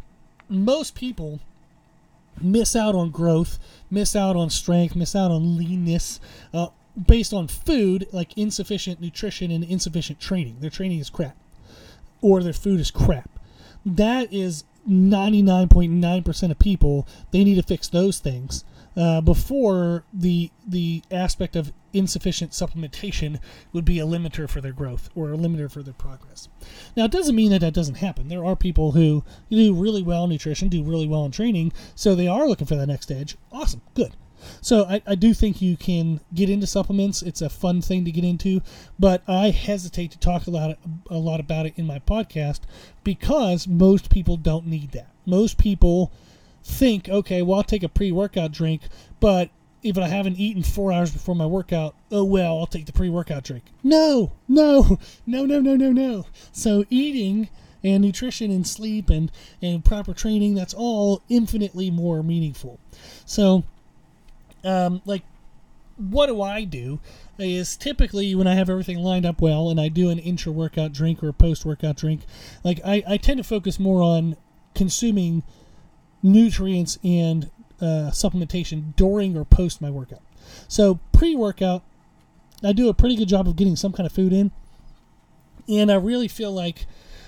most 0.50 0.96
people 0.96 1.40
miss 2.40 2.76
out 2.76 2.96
on 2.96 3.12
growth, 3.12 3.60
miss 3.90 4.16
out 4.16 4.36
on 4.36 4.50
strength, 4.50 4.96
miss 4.96 5.16
out 5.16 5.32
on 5.32 5.58
leanness 5.58 6.20
uh, 6.54 6.68
based 7.08 7.34
on 7.34 7.48
food 7.48 8.08
like 8.12 8.38
insufficient 8.38 9.02
nutrition 9.02 9.52
and 9.52 9.64
insufficient 9.64 10.20
training. 10.20 10.58
Their 10.60 10.70
training 10.70 11.00
is 11.00 11.10
crap, 11.10 11.36
or 12.22 12.44
their 12.44 12.54
food 12.54 12.80
is 12.80 12.92
crap. 12.92 13.30
That 13.86 14.32
is 14.32 14.64
99.9% 14.90 16.52
of 16.52 16.60
people. 16.60 17.08
They 17.32 17.44
need 17.44 17.56
to 17.56 17.64
fix 17.64 17.88
those 17.88 18.20
things 18.20 18.64
uh, 18.96 19.22
before 19.22 20.04
the 20.14 20.52
the 20.68 21.04
aspect 21.12 21.56
of 21.56 21.72
insufficient 21.94 22.52
supplementation 22.52 23.40
would 23.74 23.86
be 23.86 24.00
a 24.00 24.06
limiter 24.06 24.50
for 24.50 24.62
their 24.62 24.72
growth 24.72 25.10
or 25.16 25.34
a 25.34 25.38
limiter 25.38 25.70
for 25.70 25.84
their 25.84 25.94
progress. 25.94 26.48
Now, 26.96 27.06
it 27.06 27.12
doesn't 27.12 27.36
mean 27.36 27.52
that 27.52 27.62
that 27.62 27.74
doesn't 27.74 27.96
happen. 27.96 28.30
There 28.30 28.46
are 28.46 28.56
people 28.56 28.94
who 28.94 29.24
do 29.50 29.74
really 29.74 30.02
well 30.02 30.26
in 30.26 30.30
nutrition, 30.30 30.70
do 30.70 30.84
really 30.84 31.08
well 31.08 31.26
in 31.26 31.32
training, 31.32 31.74
so 31.96 32.16
they 32.16 32.28
are 32.28 32.48
looking 32.48 32.68
for 32.68 32.76
that 32.76 32.88
next 32.88 33.12
edge. 33.12 33.38
Awesome, 33.52 33.82
good. 33.94 34.14
So 34.60 34.86
I, 34.86 35.02
I 35.06 35.16
do 35.16 35.34
think 35.34 35.62
you 35.62 35.78
can 35.78 36.20
get 36.34 36.50
into 36.50 36.66
supplements. 36.66 37.22
It's 37.22 37.42
a 37.42 37.50
fun 37.50 37.82
thing 37.82 38.06
to 38.06 38.12
get 38.12 38.24
into, 38.24 38.62
but 38.98 39.22
I 39.28 39.52
hesitate 39.52 40.12
to 40.12 40.20
talk 40.20 40.48
a 40.48 40.52
lot 40.52 40.80
a 41.10 41.18
lot 41.18 41.40
about 41.40 41.66
it 41.66 41.74
in 41.76 41.86
my 41.86 42.00
podcast 42.00 42.62
because 43.04 43.68
most 43.68 44.10
people 44.10 44.38
don't 44.38 44.66
need 44.66 44.92
that. 44.92 45.12
Most 45.26 45.58
people 45.58 46.12
think, 46.64 47.10
okay, 47.10 47.42
well 47.42 47.58
I'll 47.58 47.64
take 47.64 47.84
a 47.84 47.90
pre-workout 47.90 48.52
drink, 48.52 48.82
but 49.20 49.50
if 49.84 49.98
I 49.98 50.08
haven't 50.08 50.38
eaten 50.38 50.62
four 50.62 50.92
hours 50.92 51.12
before 51.12 51.36
my 51.36 51.46
workout, 51.46 51.96
oh 52.12 52.24
well, 52.24 52.60
I'll 52.60 52.68
take 52.68 52.86
the 52.86 52.94
pre-workout 52.94 53.44
drink. 53.44 53.64
No, 53.84 54.32
no, 54.48 55.00
no, 55.26 55.46
no, 55.46 55.60
no, 55.60 55.76
no, 55.76 55.92
no. 55.92 56.26
So 56.52 56.86
eating 56.90 57.50
and 57.84 58.04
nutrition 58.04 58.52
and 58.52 58.68
sleep 58.68 59.10
and, 59.10 59.32
and 59.62 59.84
proper 59.84 60.14
training, 60.14 60.54
that's 60.54 60.74
all 60.74 61.24
infinitely 61.30 61.90
more 61.90 62.22
meaningful. 62.22 62.80
So 63.26 63.64
um, 64.64 65.02
like 65.06 65.24
what 65.98 66.28
do 66.28 66.42
I 66.42 66.64
do 66.64 67.00
is 67.38 67.76
typically 67.76 68.36
when 68.36 68.48
I 68.48 68.56
have 68.56 68.70
everything 68.70 69.00
lined 69.00 69.26
up 69.26 69.42
well 69.42 69.70
and 69.70 69.80
I 69.80 69.88
do 69.88 70.10
an 70.10 70.20
intra 70.20 70.52
workout 70.52 70.94
drink 70.94 71.24
or 71.24 71.30
a 71.30 71.34
post 71.34 71.66
workout 71.66 71.98
drink, 71.98 72.22
like 72.64 72.80
I, 72.86 73.04
I 73.08 73.18
tend 73.18 73.38
to 73.38 73.44
focus 73.44 73.80
more 73.80 74.02
on 74.02 74.36
consuming 74.74 75.44
nutrients 76.24 76.98
and 77.04 77.50
uh, 77.80 78.12
supplementation 78.12 78.96
during 78.96 79.36
or 79.38 79.46
post 79.46 79.82
my 79.82 79.90
workout. 79.90 80.22
So 80.68 81.00
pre 81.12 81.36
workout, 81.36 81.84
I 82.64 82.74
do 82.74 82.90
a 82.90 82.94
pretty 82.94 83.16
good 83.16 83.28
job 83.28 83.48
of 83.48 83.56
getting 83.56 83.76
some 83.76 83.92
kind 83.92 84.06
of 84.06 84.14
food 84.14 84.34
in. 84.34 84.52
And 85.68 85.92
I 85.92 85.96
really 85.96 86.28
feel 86.28 86.52
like 86.52 86.86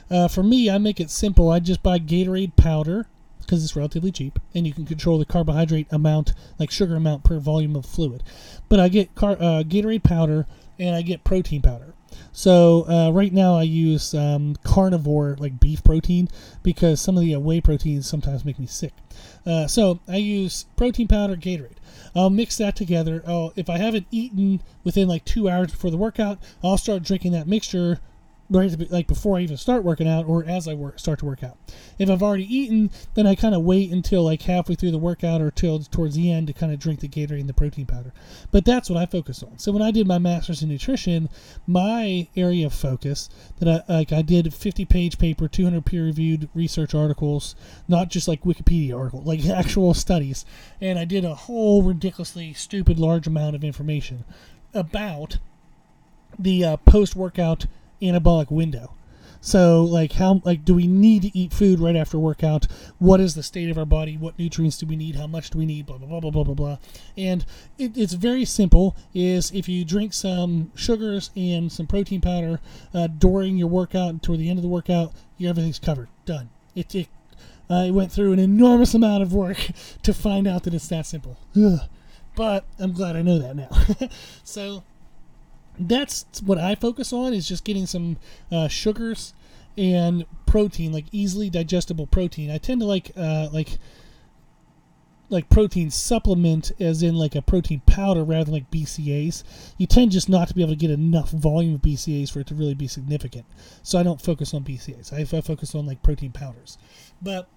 uh, 0.09 0.27
for 0.27 0.43
me, 0.43 0.69
I 0.69 0.77
make 0.77 0.99
it 0.99 1.09
simple. 1.09 1.49
I 1.49 1.59
just 1.59 1.81
buy 1.81 1.99
Gatorade 1.99 2.55
powder 2.55 3.07
because 3.39 3.63
it's 3.63 3.75
relatively 3.75 4.11
cheap 4.11 4.39
and 4.53 4.65
you 4.65 4.73
can 4.73 4.85
control 4.85 5.17
the 5.17 5.25
carbohydrate 5.25 5.87
amount, 5.91 6.33
like 6.59 6.71
sugar 6.71 6.95
amount 6.95 7.23
per 7.23 7.39
volume 7.39 7.75
of 7.75 7.85
fluid. 7.85 8.23
But 8.69 8.79
I 8.79 8.89
get 8.89 9.15
car- 9.15 9.37
uh, 9.39 9.63
Gatorade 9.63 10.03
powder 10.03 10.45
and 10.79 10.95
I 10.95 11.01
get 11.01 11.23
protein 11.23 11.61
powder. 11.61 11.93
So 12.33 12.87
uh, 12.89 13.11
right 13.11 13.31
now 13.31 13.55
I 13.55 13.61
use 13.61 14.13
um, 14.15 14.55
carnivore 14.63 15.37
like 15.39 15.59
beef 15.59 15.83
protein 15.83 16.27
because 16.63 16.99
some 16.99 17.15
of 17.15 17.23
the 17.23 17.35
uh, 17.35 17.39
whey 17.39 17.61
proteins 17.61 18.09
sometimes 18.09 18.43
make 18.43 18.59
me 18.59 18.65
sick. 18.65 18.93
Uh, 19.45 19.67
so 19.67 19.99
I 20.07 20.17
use 20.17 20.65
protein 20.75 21.07
powder, 21.07 21.35
Gatorade. 21.35 21.77
I'll 22.15 22.31
mix 22.31 22.57
that 22.57 22.75
together. 22.75 23.23
If 23.55 23.69
I 23.69 23.77
haven't 23.77 24.07
eaten 24.11 24.61
within 24.83 25.07
like 25.07 25.25
two 25.25 25.47
hours 25.49 25.71
before 25.71 25.91
the 25.91 25.97
workout, 25.97 26.39
I'll 26.63 26.77
start 26.77 27.03
drinking 27.03 27.31
that 27.33 27.47
mixture 27.47 27.99
right 28.53 28.91
like 28.91 29.07
before 29.07 29.37
I 29.37 29.41
even 29.41 29.57
start 29.57 29.83
working 29.83 30.07
out 30.07 30.27
or 30.27 30.45
as 30.45 30.67
I 30.67 30.73
work 30.75 30.99
start 30.99 31.19
to 31.19 31.25
work 31.25 31.43
out. 31.43 31.57
If 31.97 32.09
I've 32.09 32.21
already 32.21 32.55
eaten, 32.55 32.91
then 33.15 33.25
I 33.25 33.35
kind 33.35 33.55
of 33.55 33.63
wait 33.63 33.91
until 33.91 34.23
like 34.23 34.43
halfway 34.43 34.75
through 34.75 34.91
the 34.91 34.97
workout 34.97 35.41
or 35.41 35.49
till 35.49 35.79
towards 35.79 36.15
the 36.15 36.31
end 36.31 36.47
to 36.47 36.53
kind 36.53 36.71
of 36.71 36.79
drink 36.79 36.99
the 36.99 37.07
Gatorade 37.07 37.39
and 37.39 37.49
the 37.49 37.53
protein 37.53 37.85
powder. 37.85 38.13
But 38.51 38.65
that's 38.65 38.89
what 38.89 39.01
I 39.01 39.05
focus 39.05 39.41
on. 39.41 39.57
So 39.57 39.71
when 39.71 39.81
I 39.81 39.91
did 39.91 40.07
my 40.07 40.19
masters 40.19 40.61
in 40.61 40.69
nutrition, 40.69 41.29
my 41.65 42.27
area 42.35 42.67
of 42.67 42.73
focus 42.73 43.29
that 43.59 43.83
I 43.89 43.93
like 43.93 44.11
I 44.11 44.21
did 44.21 44.53
50 44.53 44.85
page 44.85 45.17
paper, 45.17 45.47
200 45.47 45.85
peer 45.85 46.05
reviewed 46.05 46.49
research 46.53 46.93
articles, 46.93 47.55
not 47.87 48.09
just 48.09 48.27
like 48.27 48.43
Wikipedia 48.43 48.97
article, 48.97 49.21
like 49.23 49.45
actual 49.47 49.93
studies, 49.93 50.45
and 50.79 50.99
I 50.99 51.05
did 51.05 51.25
a 51.25 51.35
whole 51.35 51.81
ridiculously 51.81 52.53
stupid 52.53 52.99
large 52.99 53.25
amount 53.25 53.55
of 53.55 53.63
information 53.63 54.25
about 54.73 55.39
the 56.37 56.63
uh, 56.63 56.77
post 56.77 57.15
workout 57.15 57.67
anabolic 58.03 58.51
window. 58.51 58.93
So, 59.45 59.83
like, 59.83 60.13
how 60.13 60.41
like 60.45 60.63
do 60.63 60.73
we 60.73 60.87
need 60.87 61.23
to 61.23 61.37
eat 61.37 61.51
food 61.51 61.81
right 61.81 61.97
after 61.97 62.17
workout? 62.17 62.65
What 62.97 63.19
is 63.19 63.35
the 63.35 63.43
state 63.43 63.69
of 63.69 63.77
our 63.77 63.85
body? 63.85 64.15
What 64.15 64.39
nutrients 64.39 64.77
do 64.77 64.85
we 64.85 64.95
need? 64.95 65.17
How 65.17 65.27
much 65.27 65.49
do 65.49 65.57
we 65.57 65.65
need? 65.65 65.85
Blah 65.85 65.97
blah 65.97 66.07
blah 66.07 66.19
blah 66.21 66.31
blah 66.31 66.43
blah 66.45 66.53
blah. 66.53 66.77
And 67.17 67.45
it, 67.77 67.97
it's 67.97 68.13
very 68.13 68.45
simple. 68.45 68.95
Is 69.13 69.51
if 69.51 69.67
you 69.67 69.83
drink 69.83 70.13
some 70.13 70.71
sugars 70.75 71.29
and 71.35 71.69
some 71.69 71.87
protein 71.87 72.21
powder 72.21 72.61
uh, 72.93 73.07
during 73.07 73.57
your 73.57 73.67
workout 73.67 74.11
and 74.11 74.23
toward 74.23 74.39
the 74.39 74.49
end 74.49 74.59
of 74.59 74.63
the 74.63 74.69
workout, 74.69 75.11
you 75.37 75.49
everything's 75.49 75.77
covered. 75.77 76.07
Done. 76.25 76.49
It, 76.73 76.95
it 76.95 77.09
I 77.69 77.91
went 77.91 78.13
through 78.13 78.31
an 78.31 78.39
enormous 78.39 78.93
amount 78.93 79.23
of 79.23 79.33
work 79.33 79.57
to 80.03 80.13
find 80.13 80.47
out 80.47 80.63
that 80.63 80.73
it's 80.73 80.87
that 80.87 81.05
simple. 81.05 81.37
Ugh. 81.57 81.81
But 82.35 82.65
I'm 82.79 82.93
glad 82.93 83.17
I 83.17 83.21
know 83.21 83.39
that 83.39 83.55
now. 83.57 84.07
so 84.45 84.83
that's 85.79 86.25
what 86.43 86.57
I 86.57 86.75
focus 86.75 87.11
on 87.13 87.33
is 87.33 87.47
just 87.47 87.63
getting 87.63 87.85
some 87.85 88.17
uh, 88.51 88.67
sugars 88.67 89.33
and 89.77 90.25
protein, 90.45 90.91
like 90.91 91.05
easily 91.11 91.49
digestible 91.49 92.07
protein. 92.07 92.51
I 92.51 92.57
tend 92.57 92.81
to 92.81 92.87
like 92.87 93.11
uh, 93.17 93.49
like 93.51 93.77
like 95.29 95.49
protein 95.49 95.89
supplement, 95.89 96.71
as 96.79 97.01
in 97.01 97.15
like 97.15 97.35
a 97.35 97.41
protein 97.41 97.81
powder 97.87 98.23
rather 98.23 98.45
than 98.45 98.53
like 98.53 98.69
BCAAs. 98.69 99.43
You 99.77 99.87
tend 99.87 100.11
just 100.11 100.29
not 100.29 100.47
to 100.49 100.53
be 100.53 100.61
able 100.61 100.73
to 100.73 100.77
get 100.77 100.91
enough 100.91 101.31
volume 101.31 101.75
of 101.75 101.81
BCAAs 101.81 102.31
for 102.31 102.39
it 102.39 102.47
to 102.47 102.55
really 102.55 102.75
be 102.75 102.87
significant. 102.87 103.45
So 103.81 103.97
I 103.97 104.03
don't 104.03 104.21
focus 104.21 104.53
on 104.53 104.63
BCAAs. 104.63 105.11
I, 105.11 105.21
I 105.21 105.41
focus 105.41 105.73
on 105.73 105.87
like 105.87 106.03
protein 106.03 106.31
powders, 106.31 106.77
but 107.21 107.47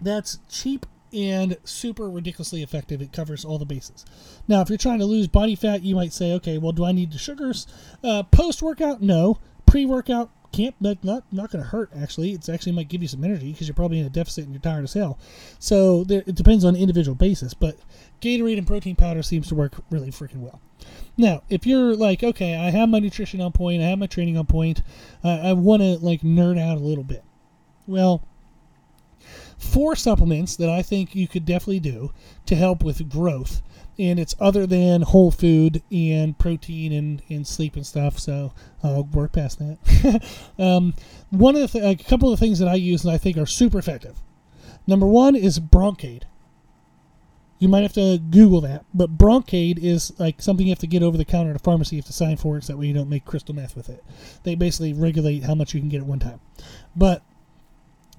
that's 0.00 0.38
cheap 0.48 0.86
and 1.12 1.56
super 1.64 2.08
ridiculously 2.08 2.62
effective. 2.62 3.02
It 3.02 3.12
covers 3.12 3.44
all 3.44 3.58
the 3.58 3.64
bases. 3.64 4.04
Now, 4.48 4.60
if 4.60 4.68
you're 4.68 4.78
trying 4.78 4.98
to 5.00 5.04
lose 5.06 5.28
body 5.28 5.54
fat, 5.54 5.82
you 5.82 5.94
might 5.94 6.12
say, 6.12 6.32
okay, 6.34 6.58
well, 6.58 6.72
do 6.72 6.84
I 6.84 6.92
need 6.92 7.12
the 7.12 7.18
sugars? 7.18 7.66
Uh, 8.02 8.22
Post 8.22 8.62
workout, 8.62 9.02
no. 9.02 9.38
Pre 9.66 9.86
workout, 9.86 10.30
can't 10.52 10.74
not 10.80 11.02
not, 11.02 11.24
not 11.32 11.50
going 11.50 11.64
to 11.64 11.70
hurt 11.70 11.90
actually 11.96 12.32
it's 12.32 12.48
actually 12.48 12.72
might 12.72 12.88
give 12.88 13.02
you 13.02 13.08
some 13.08 13.24
energy 13.24 13.52
because 13.52 13.66
you're 13.66 13.74
probably 13.74 13.98
in 13.98 14.06
a 14.06 14.10
deficit 14.10 14.44
and 14.44 14.52
you're 14.52 14.60
tired 14.60 14.84
as 14.84 14.92
hell 14.92 15.18
so 15.58 16.04
there, 16.04 16.22
it 16.26 16.34
depends 16.34 16.64
on 16.64 16.76
individual 16.76 17.14
basis 17.14 17.54
but 17.54 17.76
gatorade 18.20 18.58
and 18.58 18.66
protein 18.66 18.94
powder 18.94 19.22
seems 19.22 19.48
to 19.48 19.54
work 19.54 19.74
really 19.90 20.10
freaking 20.10 20.40
well 20.40 20.60
now 21.16 21.42
if 21.48 21.66
you're 21.66 21.96
like 21.96 22.22
okay 22.22 22.54
i 22.54 22.70
have 22.70 22.88
my 22.88 22.98
nutrition 22.98 23.40
on 23.40 23.50
point 23.50 23.82
i 23.82 23.86
have 23.86 23.98
my 23.98 24.06
training 24.06 24.36
on 24.36 24.46
point 24.46 24.82
uh, 25.24 25.40
i 25.42 25.52
want 25.52 25.80
to 25.80 25.96
like 25.98 26.20
nerd 26.20 26.58
out 26.60 26.76
a 26.76 26.80
little 26.80 27.04
bit 27.04 27.24
well 27.86 28.22
four 29.62 29.94
supplements 29.94 30.56
that 30.56 30.68
I 30.68 30.82
think 30.82 31.14
you 31.14 31.28
could 31.28 31.44
definitely 31.44 31.80
do 31.80 32.12
to 32.46 32.56
help 32.56 32.82
with 32.82 33.08
growth. 33.08 33.62
And 33.98 34.18
it's 34.18 34.34
other 34.40 34.66
than 34.66 35.02
whole 35.02 35.30
food 35.30 35.82
and 35.92 36.36
protein 36.38 36.92
and, 36.92 37.22
and 37.28 37.46
sleep 37.46 37.76
and 37.76 37.86
stuff. 37.86 38.18
So 38.18 38.52
I'll 38.82 39.04
work 39.04 39.32
past 39.32 39.58
that. 39.58 40.24
um, 40.58 40.94
one 41.30 41.54
of 41.56 41.62
the 41.62 41.80
th- 41.80 42.00
a 42.00 42.04
couple 42.04 42.32
of 42.32 42.40
things 42.40 42.58
that 42.58 42.68
I 42.68 42.74
use 42.74 43.04
and 43.04 43.12
I 43.12 43.18
think 43.18 43.36
are 43.36 43.46
super 43.46 43.78
effective. 43.78 44.16
Number 44.86 45.06
one 45.06 45.36
is 45.36 45.60
Bronkaid. 45.60 46.22
You 47.58 47.68
might 47.68 47.82
have 47.82 47.92
to 47.92 48.18
Google 48.18 48.60
that, 48.62 48.84
but 48.92 49.16
Bronkaid 49.16 49.78
is 49.78 50.18
like 50.18 50.42
something 50.42 50.66
you 50.66 50.72
have 50.72 50.80
to 50.80 50.88
get 50.88 51.04
over 51.04 51.16
the 51.16 51.24
counter 51.24 51.50
at 51.50 51.56
a 51.56 51.60
pharmacy. 51.60 51.94
You 51.94 52.02
have 52.02 52.06
to 52.06 52.12
sign 52.12 52.36
for 52.36 52.56
it, 52.56 52.64
so 52.64 52.72
that 52.72 52.78
way 52.78 52.86
you 52.86 52.94
don't 52.94 53.08
make 53.08 53.24
crystal 53.24 53.54
meth 53.54 53.76
with 53.76 53.88
it. 53.88 54.02
They 54.42 54.56
basically 54.56 54.92
regulate 54.92 55.44
how 55.44 55.54
much 55.54 55.72
you 55.72 55.78
can 55.78 55.88
get 55.88 56.00
at 56.00 56.06
one 56.06 56.18
time. 56.18 56.40
But 56.96 57.22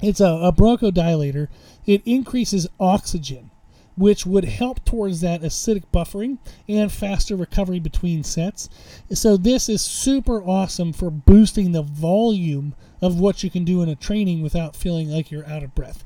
it's 0.04 0.20
a, 0.20 0.26
a 0.26 0.52
bronchodilator. 0.52 1.48
It 1.86 2.02
increases 2.06 2.68
oxygen, 2.80 3.50
which 3.96 4.26
would 4.26 4.46
help 4.46 4.84
towards 4.84 5.22
that 5.22 5.42
acidic 5.42 5.84
buffering 5.94 6.38
and 6.68 6.92
faster 6.92 7.36
recovery 7.36 7.80
between 7.80 8.24
sets. 8.24 8.70
So 9.12 9.38
this 9.38 9.70
is 9.70 9.82
super 9.82 10.44
awesome 10.44 10.94
for 10.94 11.10
boosting 11.10 11.72
the 11.72 11.82
volume 11.82 12.76
of 13.02 13.20
what 13.20 13.44
you 13.44 13.50
can 13.50 13.64
do 13.64 13.82
in 13.82 13.90
a 13.90 13.96
training 13.96 14.42
without 14.42 14.76
feeling 14.76 15.10
like 15.10 15.32
you're 15.32 15.48
out 15.48 15.64
of 15.64 15.74
breath. 15.74 16.04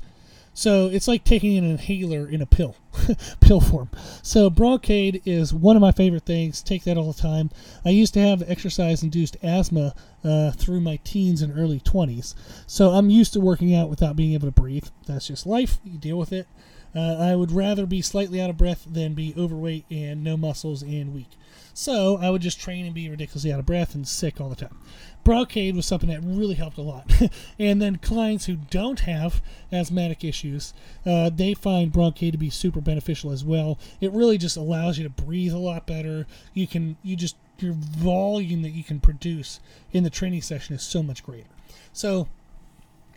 So 0.58 0.88
it's 0.88 1.06
like 1.06 1.22
taking 1.22 1.56
an 1.56 1.62
inhaler 1.62 2.28
in 2.28 2.42
a 2.42 2.46
pill, 2.46 2.74
pill 3.40 3.60
form. 3.60 3.90
So 4.22 4.50
Bronkaid 4.50 5.22
is 5.24 5.54
one 5.54 5.76
of 5.76 5.80
my 5.80 5.92
favorite 5.92 6.24
things. 6.24 6.62
Take 6.62 6.82
that 6.82 6.98
all 6.98 7.12
the 7.12 7.22
time. 7.22 7.50
I 7.84 7.90
used 7.90 8.12
to 8.14 8.20
have 8.20 8.42
exercise-induced 8.50 9.36
asthma 9.40 9.94
uh, 10.24 10.50
through 10.50 10.80
my 10.80 10.98
teens 11.04 11.42
and 11.42 11.56
early 11.56 11.78
20s, 11.78 12.34
so 12.66 12.90
I'm 12.90 13.08
used 13.08 13.32
to 13.34 13.40
working 13.40 13.72
out 13.72 13.88
without 13.88 14.16
being 14.16 14.34
able 14.34 14.48
to 14.48 14.60
breathe. 14.60 14.88
That's 15.06 15.28
just 15.28 15.46
life. 15.46 15.78
You 15.84 15.96
deal 15.96 16.18
with 16.18 16.32
it. 16.32 16.48
Uh, 16.92 17.14
I 17.14 17.36
would 17.36 17.52
rather 17.52 17.86
be 17.86 18.02
slightly 18.02 18.40
out 18.40 18.50
of 18.50 18.56
breath 18.56 18.84
than 18.90 19.14
be 19.14 19.34
overweight 19.38 19.84
and 19.92 20.24
no 20.24 20.36
muscles 20.36 20.82
and 20.82 21.14
weak. 21.14 21.30
So 21.78 22.16
I 22.16 22.28
would 22.28 22.42
just 22.42 22.58
train 22.58 22.86
and 22.86 22.92
be 22.92 23.08
ridiculously 23.08 23.52
out 23.52 23.60
of 23.60 23.66
breath 23.66 23.94
and 23.94 24.06
sick 24.06 24.40
all 24.40 24.48
the 24.48 24.56
time. 24.56 24.76
Bronkaid 25.24 25.76
was 25.76 25.86
something 25.86 26.08
that 26.08 26.24
really 26.24 26.56
helped 26.56 26.76
a 26.76 26.82
lot. 26.82 27.08
and 27.58 27.80
then 27.80 27.98
clients 27.98 28.46
who 28.46 28.56
don't 28.56 28.98
have 28.98 29.40
asthmatic 29.72 30.24
issues, 30.24 30.74
uh, 31.06 31.30
they 31.30 31.54
find 31.54 31.92
Bronkaid 31.92 32.32
to 32.32 32.36
be 32.36 32.50
super 32.50 32.80
beneficial 32.80 33.30
as 33.30 33.44
well. 33.44 33.78
It 34.00 34.10
really 34.10 34.38
just 34.38 34.56
allows 34.56 34.98
you 34.98 35.04
to 35.04 35.22
breathe 35.22 35.52
a 35.52 35.58
lot 35.58 35.86
better. 35.86 36.26
You 36.52 36.66
can, 36.66 36.96
you 37.04 37.14
just, 37.14 37.36
your 37.60 37.74
volume 37.74 38.62
that 38.62 38.70
you 38.70 38.82
can 38.82 38.98
produce 38.98 39.60
in 39.92 40.02
the 40.02 40.10
training 40.10 40.42
session 40.42 40.74
is 40.74 40.82
so 40.82 41.00
much 41.00 41.22
greater. 41.22 41.46
So 41.92 42.26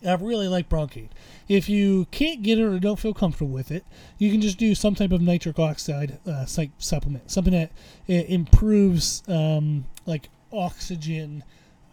I 0.05 0.13
really 0.15 0.48
like 0.48 0.67
Bronkaid. 0.67 1.10
If 1.48 1.70
you 1.70 2.05
can't 2.12 2.41
get 2.41 2.58
it 2.58 2.63
or 2.63 2.79
don't 2.79 3.00
feel 3.00 3.13
comfortable 3.13 3.51
with 3.51 3.72
it, 3.72 3.86
you 4.17 4.31
can 4.31 4.41
just 4.41 4.58
do 4.58 4.74
some 4.74 4.96
type 4.96 5.12
of 5.12 5.22
nitric 5.22 5.60
oxide 5.60 6.17
uh, 6.25 6.46
supplement, 6.46 7.29
something 7.29 7.53
that 7.53 7.72
improves 8.08 9.22
um, 9.27 9.86
like 10.05 10.29
oxygen 10.51 11.43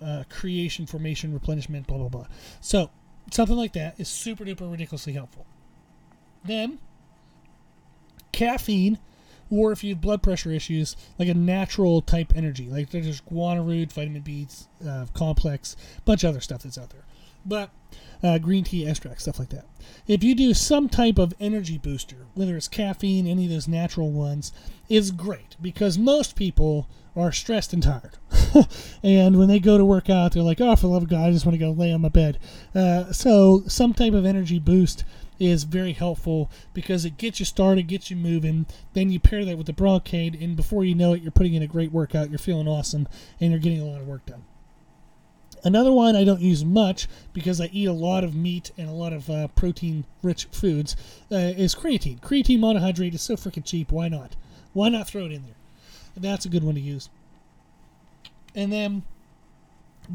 uh, 0.02 0.24
creation, 0.30 0.86
formation, 0.86 1.34
replenishment, 1.34 1.86
blah 1.86 1.98
blah 1.98 2.08
blah. 2.08 2.26
So 2.60 2.90
something 3.30 3.56
like 3.56 3.74
that 3.74 3.98
is 4.00 4.08
super 4.08 4.44
duper 4.44 4.70
ridiculously 4.70 5.12
helpful. 5.12 5.44
Then 6.44 6.78
caffeine, 8.32 8.98
or 9.50 9.72
if 9.72 9.84
you 9.84 9.90
have 9.90 10.00
blood 10.00 10.22
pressure 10.22 10.50
issues, 10.50 10.96
like 11.18 11.28
a 11.28 11.34
natural 11.34 12.00
type 12.00 12.32
energy, 12.34 12.70
like 12.70 12.90
there's 12.90 13.20
guarana 13.20 13.66
root, 13.66 13.92
vitamin 13.92 14.22
B 14.22 14.46
uh, 14.86 15.06
complex, 15.12 15.76
bunch 16.06 16.24
of 16.24 16.30
other 16.30 16.40
stuff 16.40 16.62
that's 16.62 16.78
out 16.78 16.90
there 16.90 17.04
but 17.48 17.70
uh, 18.22 18.38
green 18.38 18.64
tea 18.64 18.86
extract, 18.86 19.22
stuff 19.22 19.38
like 19.38 19.50
that. 19.50 19.66
If 20.06 20.24
you 20.24 20.34
do 20.34 20.54
some 20.54 20.88
type 20.88 21.18
of 21.18 21.34
energy 21.40 21.78
booster, 21.78 22.26
whether 22.34 22.56
it's 22.56 22.68
caffeine, 22.68 23.26
any 23.26 23.44
of 23.44 23.50
those 23.50 23.68
natural 23.68 24.10
ones, 24.10 24.52
is 24.88 25.10
great 25.10 25.56
because 25.60 25.98
most 25.98 26.36
people 26.36 26.88
are 27.16 27.32
stressed 27.32 27.72
and 27.72 27.82
tired. 27.82 28.16
and 29.02 29.38
when 29.38 29.48
they 29.48 29.58
go 29.58 29.76
to 29.76 29.84
work 29.84 30.08
out, 30.08 30.32
they're 30.32 30.42
like, 30.42 30.60
oh, 30.60 30.74
for 30.76 30.82
the 30.82 30.88
love 30.88 31.02
of 31.02 31.08
God, 31.08 31.28
I 31.28 31.32
just 31.32 31.44
want 31.44 31.54
to 31.54 31.64
go 31.64 31.70
lay 31.70 31.92
on 31.92 32.00
my 32.00 32.08
bed. 32.08 32.38
Uh, 32.74 33.12
so 33.12 33.62
some 33.66 33.92
type 33.92 34.14
of 34.14 34.24
energy 34.24 34.58
boost 34.58 35.04
is 35.38 35.64
very 35.64 35.92
helpful 35.92 36.50
because 36.74 37.04
it 37.04 37.16
gets 37.16 37.38
you 37.38 37.46
started, 37.46 37.86
gets 37.86 38.10
you 38.10 38.16
moving. 38.16 38.66
Then 38.94 39.10
you 39.10 39.20
pair 39.20 39.44
that 39.44 39.56
with 39.56 39.66
the 39.66 39.72
Bronkaid, 39.72 40.42
and 40.42 40.56
before 40.56 40.84
you 40.84 40.94
know 40.94 41.12
it, 41.12 41.22
you're 41.22 41.30
putting 41.30 41.54
in 41.54 41.62
a 41.62 41.68
great 41.68 41.92
workout. 41.92 42.30
You're 42.30 42.38
feeling 42.38 42.68
awesome, 42.68 43.08
and 43.40 43.50
you're 43.50 43.60
getting 43.60 43.80
a 43.80 43.84
lot 43.84 44.00
of 44.00 44.06
work 44.06 44.26
done. 44.26 44.44
Another 45.64 45.92
one 45.92 46.16
I 46.16 46.24
don't 46.24 46.40
use 46.40 46.64
much 46.64 47.08
because 47.32 47.60
I 47.60 47.66
eat 47.72 47.86
a 47.86 47.92
lot 47.92 48.24
of 48.24 48.34
meat 48.34 48.70
and 48.78 48.88
a 48.88 48.92
lot 48.92 49.12
of 49.12 49.28
uh, 49.28 49.48
protein 49.48 50.04
rich 50.22 50.46
foods 50.46 50.96
uh, 51.30 51.36
is 51.36 51.74
creatine. 51.74 52.20
Creatine 52.20 52.58
monohydrate 52.58 53.14
is 53.14 53.22
so 53.22 53.36
freaking 53.36 53.64
cheap. 53.64 53.90
Why 53.92 54.08
not? 54.08 54.36
Why 54.72 54.88
not 54.88 55.08
throw 55.08 55.24
it 55.24 55.32
in 55.32 55.42
there? 55.42 55.54
That's 56.16 56.44
a 56.44 56.48
good 56.48 56.64
one 56.64 56.74
to 56.74 56.80
use. 56.80 57.08
And 58.54 58.72
then 58.72 59.02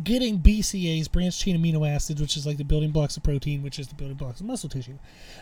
getting 0.03 0.39
BCAAs, 0.39 1.11
branched 1.11 1.41
chain 1.41 1.57
amino 1.57 1.87
acids, 1.87 2.19
which 2.19 2.35
is 2.35 2.47
like 2.47 2.57
the 2.57 2.63
building 2.63 2.91
blocks 2.91 3.15
of 3.15 3.23
protein, 3.23 3.61
which 3.61 3.77
is 3.77 3.87
the 3.87 3.95
building 3.95 4.17
blocks 4.17 4.39
of 4.39 4.47
muscle 4.47 4.69
tissue. 4.69 4.97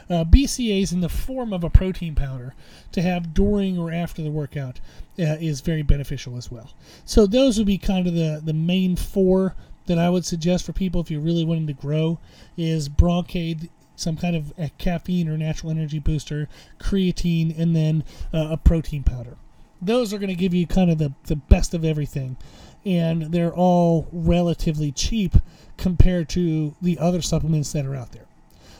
Uh, 0.09 0.25
BCAAs 0.25 0.91
in 0.91 0.99
the 0.99 1.09
form 1.09 1.53
of 1.53 1.63
a 1.63 1.69
protein 1.69 2.15
powder 2.15 2.53
to 2.91 3.01
have 3.01 3.33
during 3.33 3.77
or 3.77 3.91
after 3.91 4.21
the 4.21 4.31
workout 4.31 4.79
uh, 5.17 5.37
is 5.39 5.61
very 5.61 5.83
beneficial 5.83 6.35
as 6.35 6.51
well. 6.51 6.71
So 7.05 7.25
those 7.25 7.57
would 7.57 7.67
be 7.67 7.77
kind 7.77 8.07
of 8.07 8.13
the, 8.13 8.41
the 8.43 8.53
main 8.53 8.95
four 8.95 9.55
that 9.85 9.97
I 9.97 10.09
would 10.09 10.25
suggest 10.25 10.65
for 10.65 10.73
people 10.73 11.01
if 11.01 11.11
you're 11.11 11.21
really 11.21 11.45
wanting 11.45 11.67
to 11.67 11.73
grow 11.73 12.19
is 12.57 12.89
Bronkaid, 12.89 13.69
some 13.95 14.17
kind 14.17 14.35
of 14.35 14.53
a 14.57 14.69
caffeine 14.77 15.27
or 15.27 15.37
natural 15.37 15.71
energy 15.71 15.99
booster, 15.99 16.47
creatine, 16.79 17.57
and 17.57 17.75
then 17.75 18.03
uh, 18.33 18.49
a 18.51 18.57
protein 18.57 19.03
powder. 19.03 19.37
Those 19.81 20.13
are 20.13 20.19
going 20.19 20.29
to 20.29 20.35
give 20.35 20.53
you 20.53 20.67
kind 20.67 20.91
of 20.91 20.97
the, 20.97 21.13
the 21.25 21.35
best 21.35 21.73
of 21.73 21.83
everything. 21.83 22.37
And 22.85 23.31
they're 23.31 23.53
all 23.53 24.07
relatively 24.11 24.91
cheap 24.91 25.35
compared 25.77 26.29
to 26.29 26.75
the 26.81 26.97
other 26.97 27.21
supplements 27.21 27.71
that 27.73 27.85
are 27.85 27.95
out 27.95 28.11
there. 28.11 28.25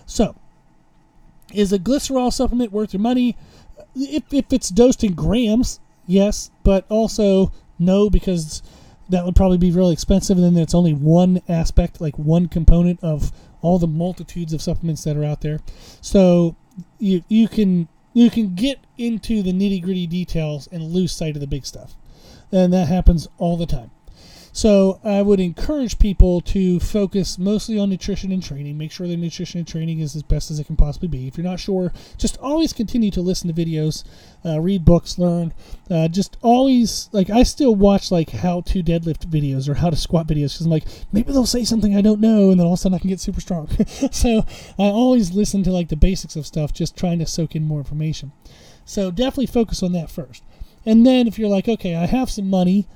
So, 0.05 0.35
is 1.53 1.73
a 1.73 1.79
glycerol 1.79 2.31
supplement 2.31 2.71
worth 2.71 2.93
your 2.93 3.01
money? 3.01 3.35
If, 3.95 4.33
if 4.33 4.51
it's 4.51 4.69
dosed 4.69 5.03
in 5.03 5.13
grams, 5.13 5.79
yes, 6.07 6.49
but 6.63 6.85
also 6.89 7.51
no, 7.77 8.09
because 8.09 8.61
that 9.11 9.25
would 9.25 9.35
probably 9.35 9.57
be 9.57 9.71
really 9.71 9.93
expensive. 9.93 10.37
And 10.37 10.45
then 10.45 10.61
it's 10.61 10.73
only 10.73 10.93
one 10.93 11.41
aspect, 11.47 12.01
like 12.01 12.17
one 12.17 12.47
component 12.47 12.99
of 13.03 13.31
all 13.61 13.77
the 13.77 13.87
multitudes 13.87 14.53
of 14.53 14.61
supplements 14.61 15.03
that 15.03 15.15
are 15.15 15.23
out 15.23 15.41
there. 15.41 15.59
So 16.01 16.55
you 16.99 17.23
you 17.27 17.47
can 17.47 17.87
you 18.13 18.29
can 18.29 18.55
get 18.55 18.79
into 18.97 19.41
the 19.41 19.53
nitty 19.53 19.81
gritty 19.81 20.07
details 20.07 20.67
and 20.71 20.83
lose 20.83 21.11
sight 21.11 21.35
of 21.35 21.41
the 21.41 21.47
big 21.47 21.65
stuff, 21.65 21.95
and 22.51 22.73
that 22.73 22.87
happens 22.87 23.27
all 23.37 23.57
the 23.57 23.65
time. 23.65 23.91
So 24.53 24.99
I 25.03 25.21
would 25.21 25.39
encourage 25.39 25.97
people 25.97 26.41
to 26.41 26.79
focus 26.79 27.37
mostly 27.37 27.79
on 27.79 27.89
nutrition 27.89 28.31
and 28.31 28.43
training. 28.43 28.77
Make 28.77 28.91
sure 28.91 29.07
their 29.07 29.15
nutrition 29.15 29.59
and 29.59 29.67
training 29.67 29.99
is 29.99 30.15
as 30.15 30.23
best 30.23 30.51
as 30.51 30.59
it 30.59 30.67
can 30.67 30.75
possibly 30.75 31.07
be. 31.07 31.27
If 31.27 31.37
you're 31.37 31.45
not 31.45 31.59
sure, 31.59 31.93
just 32.17 32.37
always 32.39 32.73
continue 32.73 33.11
to 33.11 33.21
listen 33.21 33.53
to 33.53 33.65
videos, 33.65 34.03
uh, 34.45 34.59
read 34.59 34.83
books, 34.83 35.17
learn. 35.17 35.53
Uh, 35.89 36.09
just 36.09 36.37
always 36.41 37.09
like 37.13 37.29
I 37.29 37.43
still 37.43 37.75
watch 37.75 38.11
like 38.11 38.31
how 38.31 38.61
to 38.61 38.83
deadlift 38.83 39.29
videos 39.29 39.69
or 39.69 39.75
how 39.75 39.89
to 39.89 39.95
squat 39.95 40.27
videos 40.27 40.53
because 40.53 40.65
I'm 40.65 40.71
like 40.71 40.87
maybe 41.11 41.31
they'll 41.31 41.45
say 41.45 41.63
something 41.63 41.95
I 41.95 42.01
don't 42.01 42.19
know, 42.19 42.51
and 42.51 42.59
then 42.59 42.67
all 42.67 42.73
of 42.73 42.79
a 42.79 42.81
sudden 42.81 42.95
I 42.95 42.99
can 42.99 43.09
get 43.09 43.21
super 43.21 43.41
strong. 43.41 43.69
so 44.11 44.45
I 44.77 44.83
always 44.83 45.31
listen 45.31 45.63
to 45.63 45.71
like 45.71 45.87
the 45.89 45.95
basics 45.95 46.35
of 46.35 46.45
stuff, 46.45 46.73
just 46.73 46.97
trying 46.97 47.19
to 47.19 47.25
soak 47.25 47.55
in 47.55 47.63
more 47.63 47.79
information. 47.79 48.33
So 48.83 49.11
definitely 49.11 49.45
focus 49.45 49.81
on 49.81 49.93
that 49.93 50.09
first. 50.09 50.43
And 50.85 51.05
then 51.05 51.27
if 51.27 51.37
you're 51.37 51.49
like, 51.49 51.69
okay, 51.69 51.95
I 51.95 52.07
have 52.07 52.29
some 52.29 52.49
money 52.49 52.87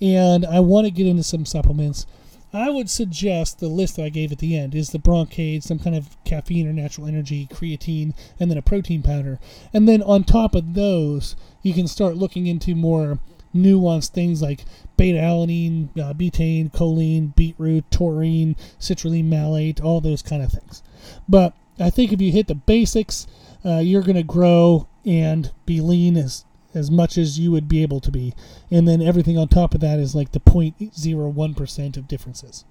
and 0.00 0.44
I 0.44 0.60
want 0.60 0.86
to 0.86 0.90
get 0.90 1.06
into 1.06 1.22
some 1.22 1.46
supplements, 1.46 2.06
I 2.52 2.70
would 2.70 2.88
suggest 2.88 3.58
the 3.58 3.68
list 3.68 3.96
that 3.96 4.04
I 4.04 4.10
gave 4.10 4.30
at 4.30 4.38
the 4.38 4.56
end 4.56 4.76
is 4.76 4.90
the 4.90 4.98
Bronkaid, 4.98 5.64
some 5.64 5.80
kind 5.80 5.96
of 5.96 6.16
caffeine 6.24 6.68
or 6.68 6.72
natural 6.72 7.08
energy, 7.08 7.48
creatine, 7.52 8.14
and 8.38 8.48
then 8.48 8.58
a 8.58 8.62
protein 8.62 9.02
powder. 9.02 9.40
And 9.72 9.88
then 9.88 10.02
on 10.02 10.22
top 10.22 10.54
of 10.54 10.74
those, 10.74 11.34
you 11.62 11.74
can 11.74 11.88
start 11.88 12.16
looking 12.16 12.46
into 12.46 12.76
more 12.76 13.18
nuanced 13.54 14.10
things 14.10 14.40
like 14.40 14.64
beta 14.96 15.18
alanine, 15.18 15.88
uh, 15.98 16.12
betaine, 16.14 16.70
choline, 16.72 17.34
beetroot, 17.34 17.90
taurine, 17.90 18.54
citrulline 18.78 19.28
malate, 19.28 19.82
all 19.82 20.00
those 20.00 20.22
kind 20.22 20.42
of 20.42 20.52
things. 20.52 20.82
But 21.28 21.54
I 21.80 21.90
think 21.90 22.12
if 22.12 22.20
you 22.20 22.30
hit 22.30 22.46
the 22.46 22.54
basics, 22.54 23.26
uh, 23.64 23.78
you're 23.78 24.02
going 24.02 24.16
to 24.16 24.22
grow 24.22 24.86
and 25.04 25.50
be 25.66 25.80
lean 25.80 26.16
as 26.16 26.44
as 26.74 26.90
much 26.90 27.16
as 27.16 27.38
you 27.38 27.50
would 27.52 27.68
be 27.68 27.82
able 27.82 28.00
to 28.00 28.10
be. 28.10 28.34
And 28.70 28.86
then 28.86 29.00
everything 29.00 29.38
on 29.38 29.48
top 29.48 29.74
of 29.74 29.80
that 29.80 29.98
is 29.98 30.14
like 30.14 30.32
the 30.32 30.40
0.01% 30.40 31.96
of 31.96 32.08
differences. 32.08 32.64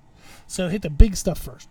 So 0.47 0.69
hit 0.69 0.81
the 0.81 0.89
big 0.89 1.15
stuff 1.15 1.39
first. 1.39 1.69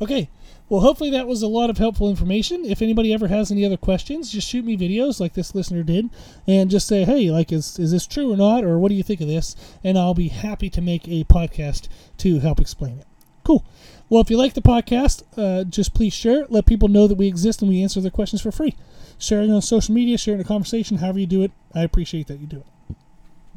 Okay, 0.00 0.28
well, 0.68 0.80
hopefully 0.80 1.10
that 1.10 1.28
was 1.28 1.42
a 1.42 1.46
lot 1.48 1.70
of 1.70 1.78
helpful 1.78 2.10
information. 2.10 2.64
If 2.64 2.82
anybody 2.82 3.12
ever 3.12 3.28
has 3.28 3.52
any 3.52 3.64
other 3.64 3.76
questions, 3.76 4.30
just 4.30 4.48
shoot 4.48 4.64
me 4.64 4.76
videos 4.76 5.20
like 5.20 5.34
this 5.34 5.54
listener 5.54 5.82
did, 5.82 6.10
and 6.48 6.70
just 6.70 6.88
say, 6.88 7.04
"Hey, 7.04 7.30
like, 7.30 7.52
is 7.52 7.78
is 7.78 7.92
this 7.92 8.06
true 8.06 8.32
or 8.32 8.36
not, 8.36 8.64
or 8.64 8.78
what 8.78 8.88
do 8.88 8.96
you 8.96 9.02
think 9.02 9.20
of 9.20 9.28
this?" 9.28 9.54
And 9.84 9.96
I'll 9.96 10.14
be 10.14 10.28
happy 10.28 10.68
to 10.70 10.80
make 10.80 11.06
a 11.06 11.24
podcast 11.24 11.88
to 12.18 12.40
help 12.40 12.60
explain 12.60 12.98
it. 12.98 13.06
Cool. 13.44 13.64
Well, 14.14 14.20
if 14.20 14.30
you 14.30 14.36
like 14.36 14.54
the 14.54 14.62
podcast, 14.62 15.24
uh, 15.36 15.64
just 15.64 15.92
please 15.92 16.14
share 16.14 16.42
it. 16.42 16.52
Let 16.52 16.66
people 16.66 16.86
know 16.86 17.08
that 17.08 17.16
we 17.16 17.26
exist 17.26 17.62
and 17.62 17.68
we 17.68 17.82
answer 17.82 18.00
their 18.00 18.12
questions 18.12 18.40
for 18.40 18.52
free 18.52 18.76
sharing 19.18 19.50
on 19.50 19.60
social 19.60 19.92
media, 19.92 20.16
sharing 20.16 20.40
a 20.40 20.44
conversation, 20.44 20.98
however 20.98 21.18
you 21.18 21.26
do 21.26 21.42
it. 21.42 21.50
I 21.74 21.82
appreciate 21.82 22.28
that 22.28 22.38
you 22.38 22.46
do 22.46 22.58
it. 22.58 22.96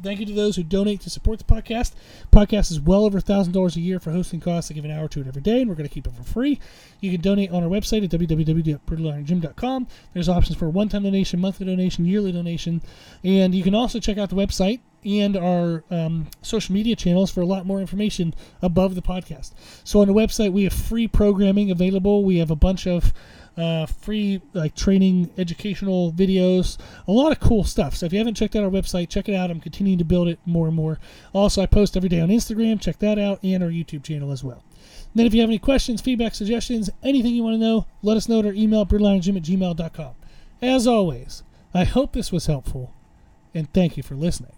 Thank 0.02 0.18
you 0.18 0.26
to 0.26 0.32
those 0.32 0.56
who 0.56 0.64
donate 0.64 1.00
to 1.02 1.10
support 1.10 1.38
the 1.38 1.44
podcast. 1.44 1.92
Podcast 2.32 2.72
is 2.72 2.80
well 2.80 3.04
over 3.04 3.20
$1,000 3.20 3.76
a 3.76 3.80
year 3.80 4.00
for 4.00 4.10
hosting 4.10 4.40
costs. 4.40 4.68
I 4.68 4.74
give 4.74 4.84
an 4.84 4.90
hour 4.90 5.06
to 5.06 5.20
it 5.20 5.28
every 5.28 5.42
day, 5.42 5.60
and 5.60 5.70
we're 5.70 5.76
going 5.76 5.88
to 5.88 5.94
keep 5.94 6.08
it 6.08 6.12
for 6.12 6.24
free. 6.24 6.58
You 6.98 7.12
can 7.12 7.20
donate 7.20 7.52
on 7.52 7.62
our 7.62 7.68
website 7.68 8.02
at 8.02 8.10
www.brutalirongym.com. 8.10 9.86
There's 10.12 10.28
options 10.28 10.58
for 10.58 10.68
one-time 10.68 11.04
donation, 11.04 11.38
monthly 11.38 11.66
donation, 11.66 12.04
yearly 12.04 12.32
donation, 12.32 12.82
and 13.22 13.54
you 13.54 13.62
can 13.62 13.76
also 13.76 14.00
check 14.00 14.18
out 14.18 14.28
the 14.28 14.34
website 14.34 14.80
and 15.04 15.36
our 15.36 15.84
um, 15.90 16.28
social 16.42 16.74
media 16.74 16.96
channels 16.96 17.30
for 17.30 17.40
a 17.40 17.46
lot 17.46 17.66
more 17.66 17.80
information 17.80 18.34
above 18.62 18.94
the 18.94 19.02
podcast. 19.02 19.52
So 19.84 20.00
on 20.00 20.08
the 20.08 20.14
website, 20.14 20.52
we 20.52 20.64
have 20.64 20.72
free 20.72 21.08
programming 21.08 21.70
available. 21.70 22.24
We 22.24 22.38
have 22.38 22.50
a 22.50 22.56
bunch 22.56 22.86
of 22.86 23.12
uh, 23.58 23.86
free 23.86 24.40
like 24.54 24.74
training, 24.76 25.30
educational 25.36 26.12
videos, 26.12 26.78
a 27.08 27.12
lot 27.12 27.32
of 27.32 27.40
cool 27.40 27.64
stuff. 27.64 27.96
So 27.96 28.06
if 28.06 28.12
you 28.12 28.18
haven't 28.18 28.36
checked 28.36 28.54
out 28.54 28.62
our 28.62 28.70
website, 28.70 29.08
check 29.08 29.28
it 29.28 29.34
out. 29.34 29.50
I'm 29.50 29.60
continuing 29.60 29.98
to 29.98 30.04
build 30.04 30.28
it 30.28 30.38
more 30.46 30.68
and 30.68 30.76
more. 30.76 30.98
Also, 31.32 31.60
I 31.60 31.66
post 31.66 31.96
every 31.96 32.08
day 32.08 32.20
on 32.20 32.28
Instagram. 32.28 32.80
Check 32.80 32.98
that 33.00 33.18
out 33.18 33.40
and 33.42 33.62
our 33.62 33.70
YouTube 33.70 34.04
channel 34.04 34.30
as 34.30 34.44
well. 34.44 34.62
then 35.14 35.26
if 35.26 35.34
you 35.34 35.40
have 35.40 35.50
any 35.50 35.58
questions, 35.58 36.00
feedback, 36.00 36.34
suggestions, 36.34 36.88
anything 37.02 37.34
you 37.34 37.42
want 37.42 37.54
to 37.54 37.58
know, 37.58 37.86
let 38.02 38.16
us 38.16 38.28
know 38.28 38.38
at 38.38 38.46
our 38.46 38.52
email, 38.52 38.86
brutalirongym 38.86 39.36
at 39.36 39.42
gmail.com. 39.42 40.14
As 40.62 40.86
always, 40.86 41.42
I 41.74 41.84
hope 41.84 42.12
this 42.12 42.30
was 42.30 42.46
helpful, 42.46 42.92
and 43.54 43.72
thank 43.72 43.96
you 43.96 44.02
for 44.02 44.14
listening. 44.14 44.57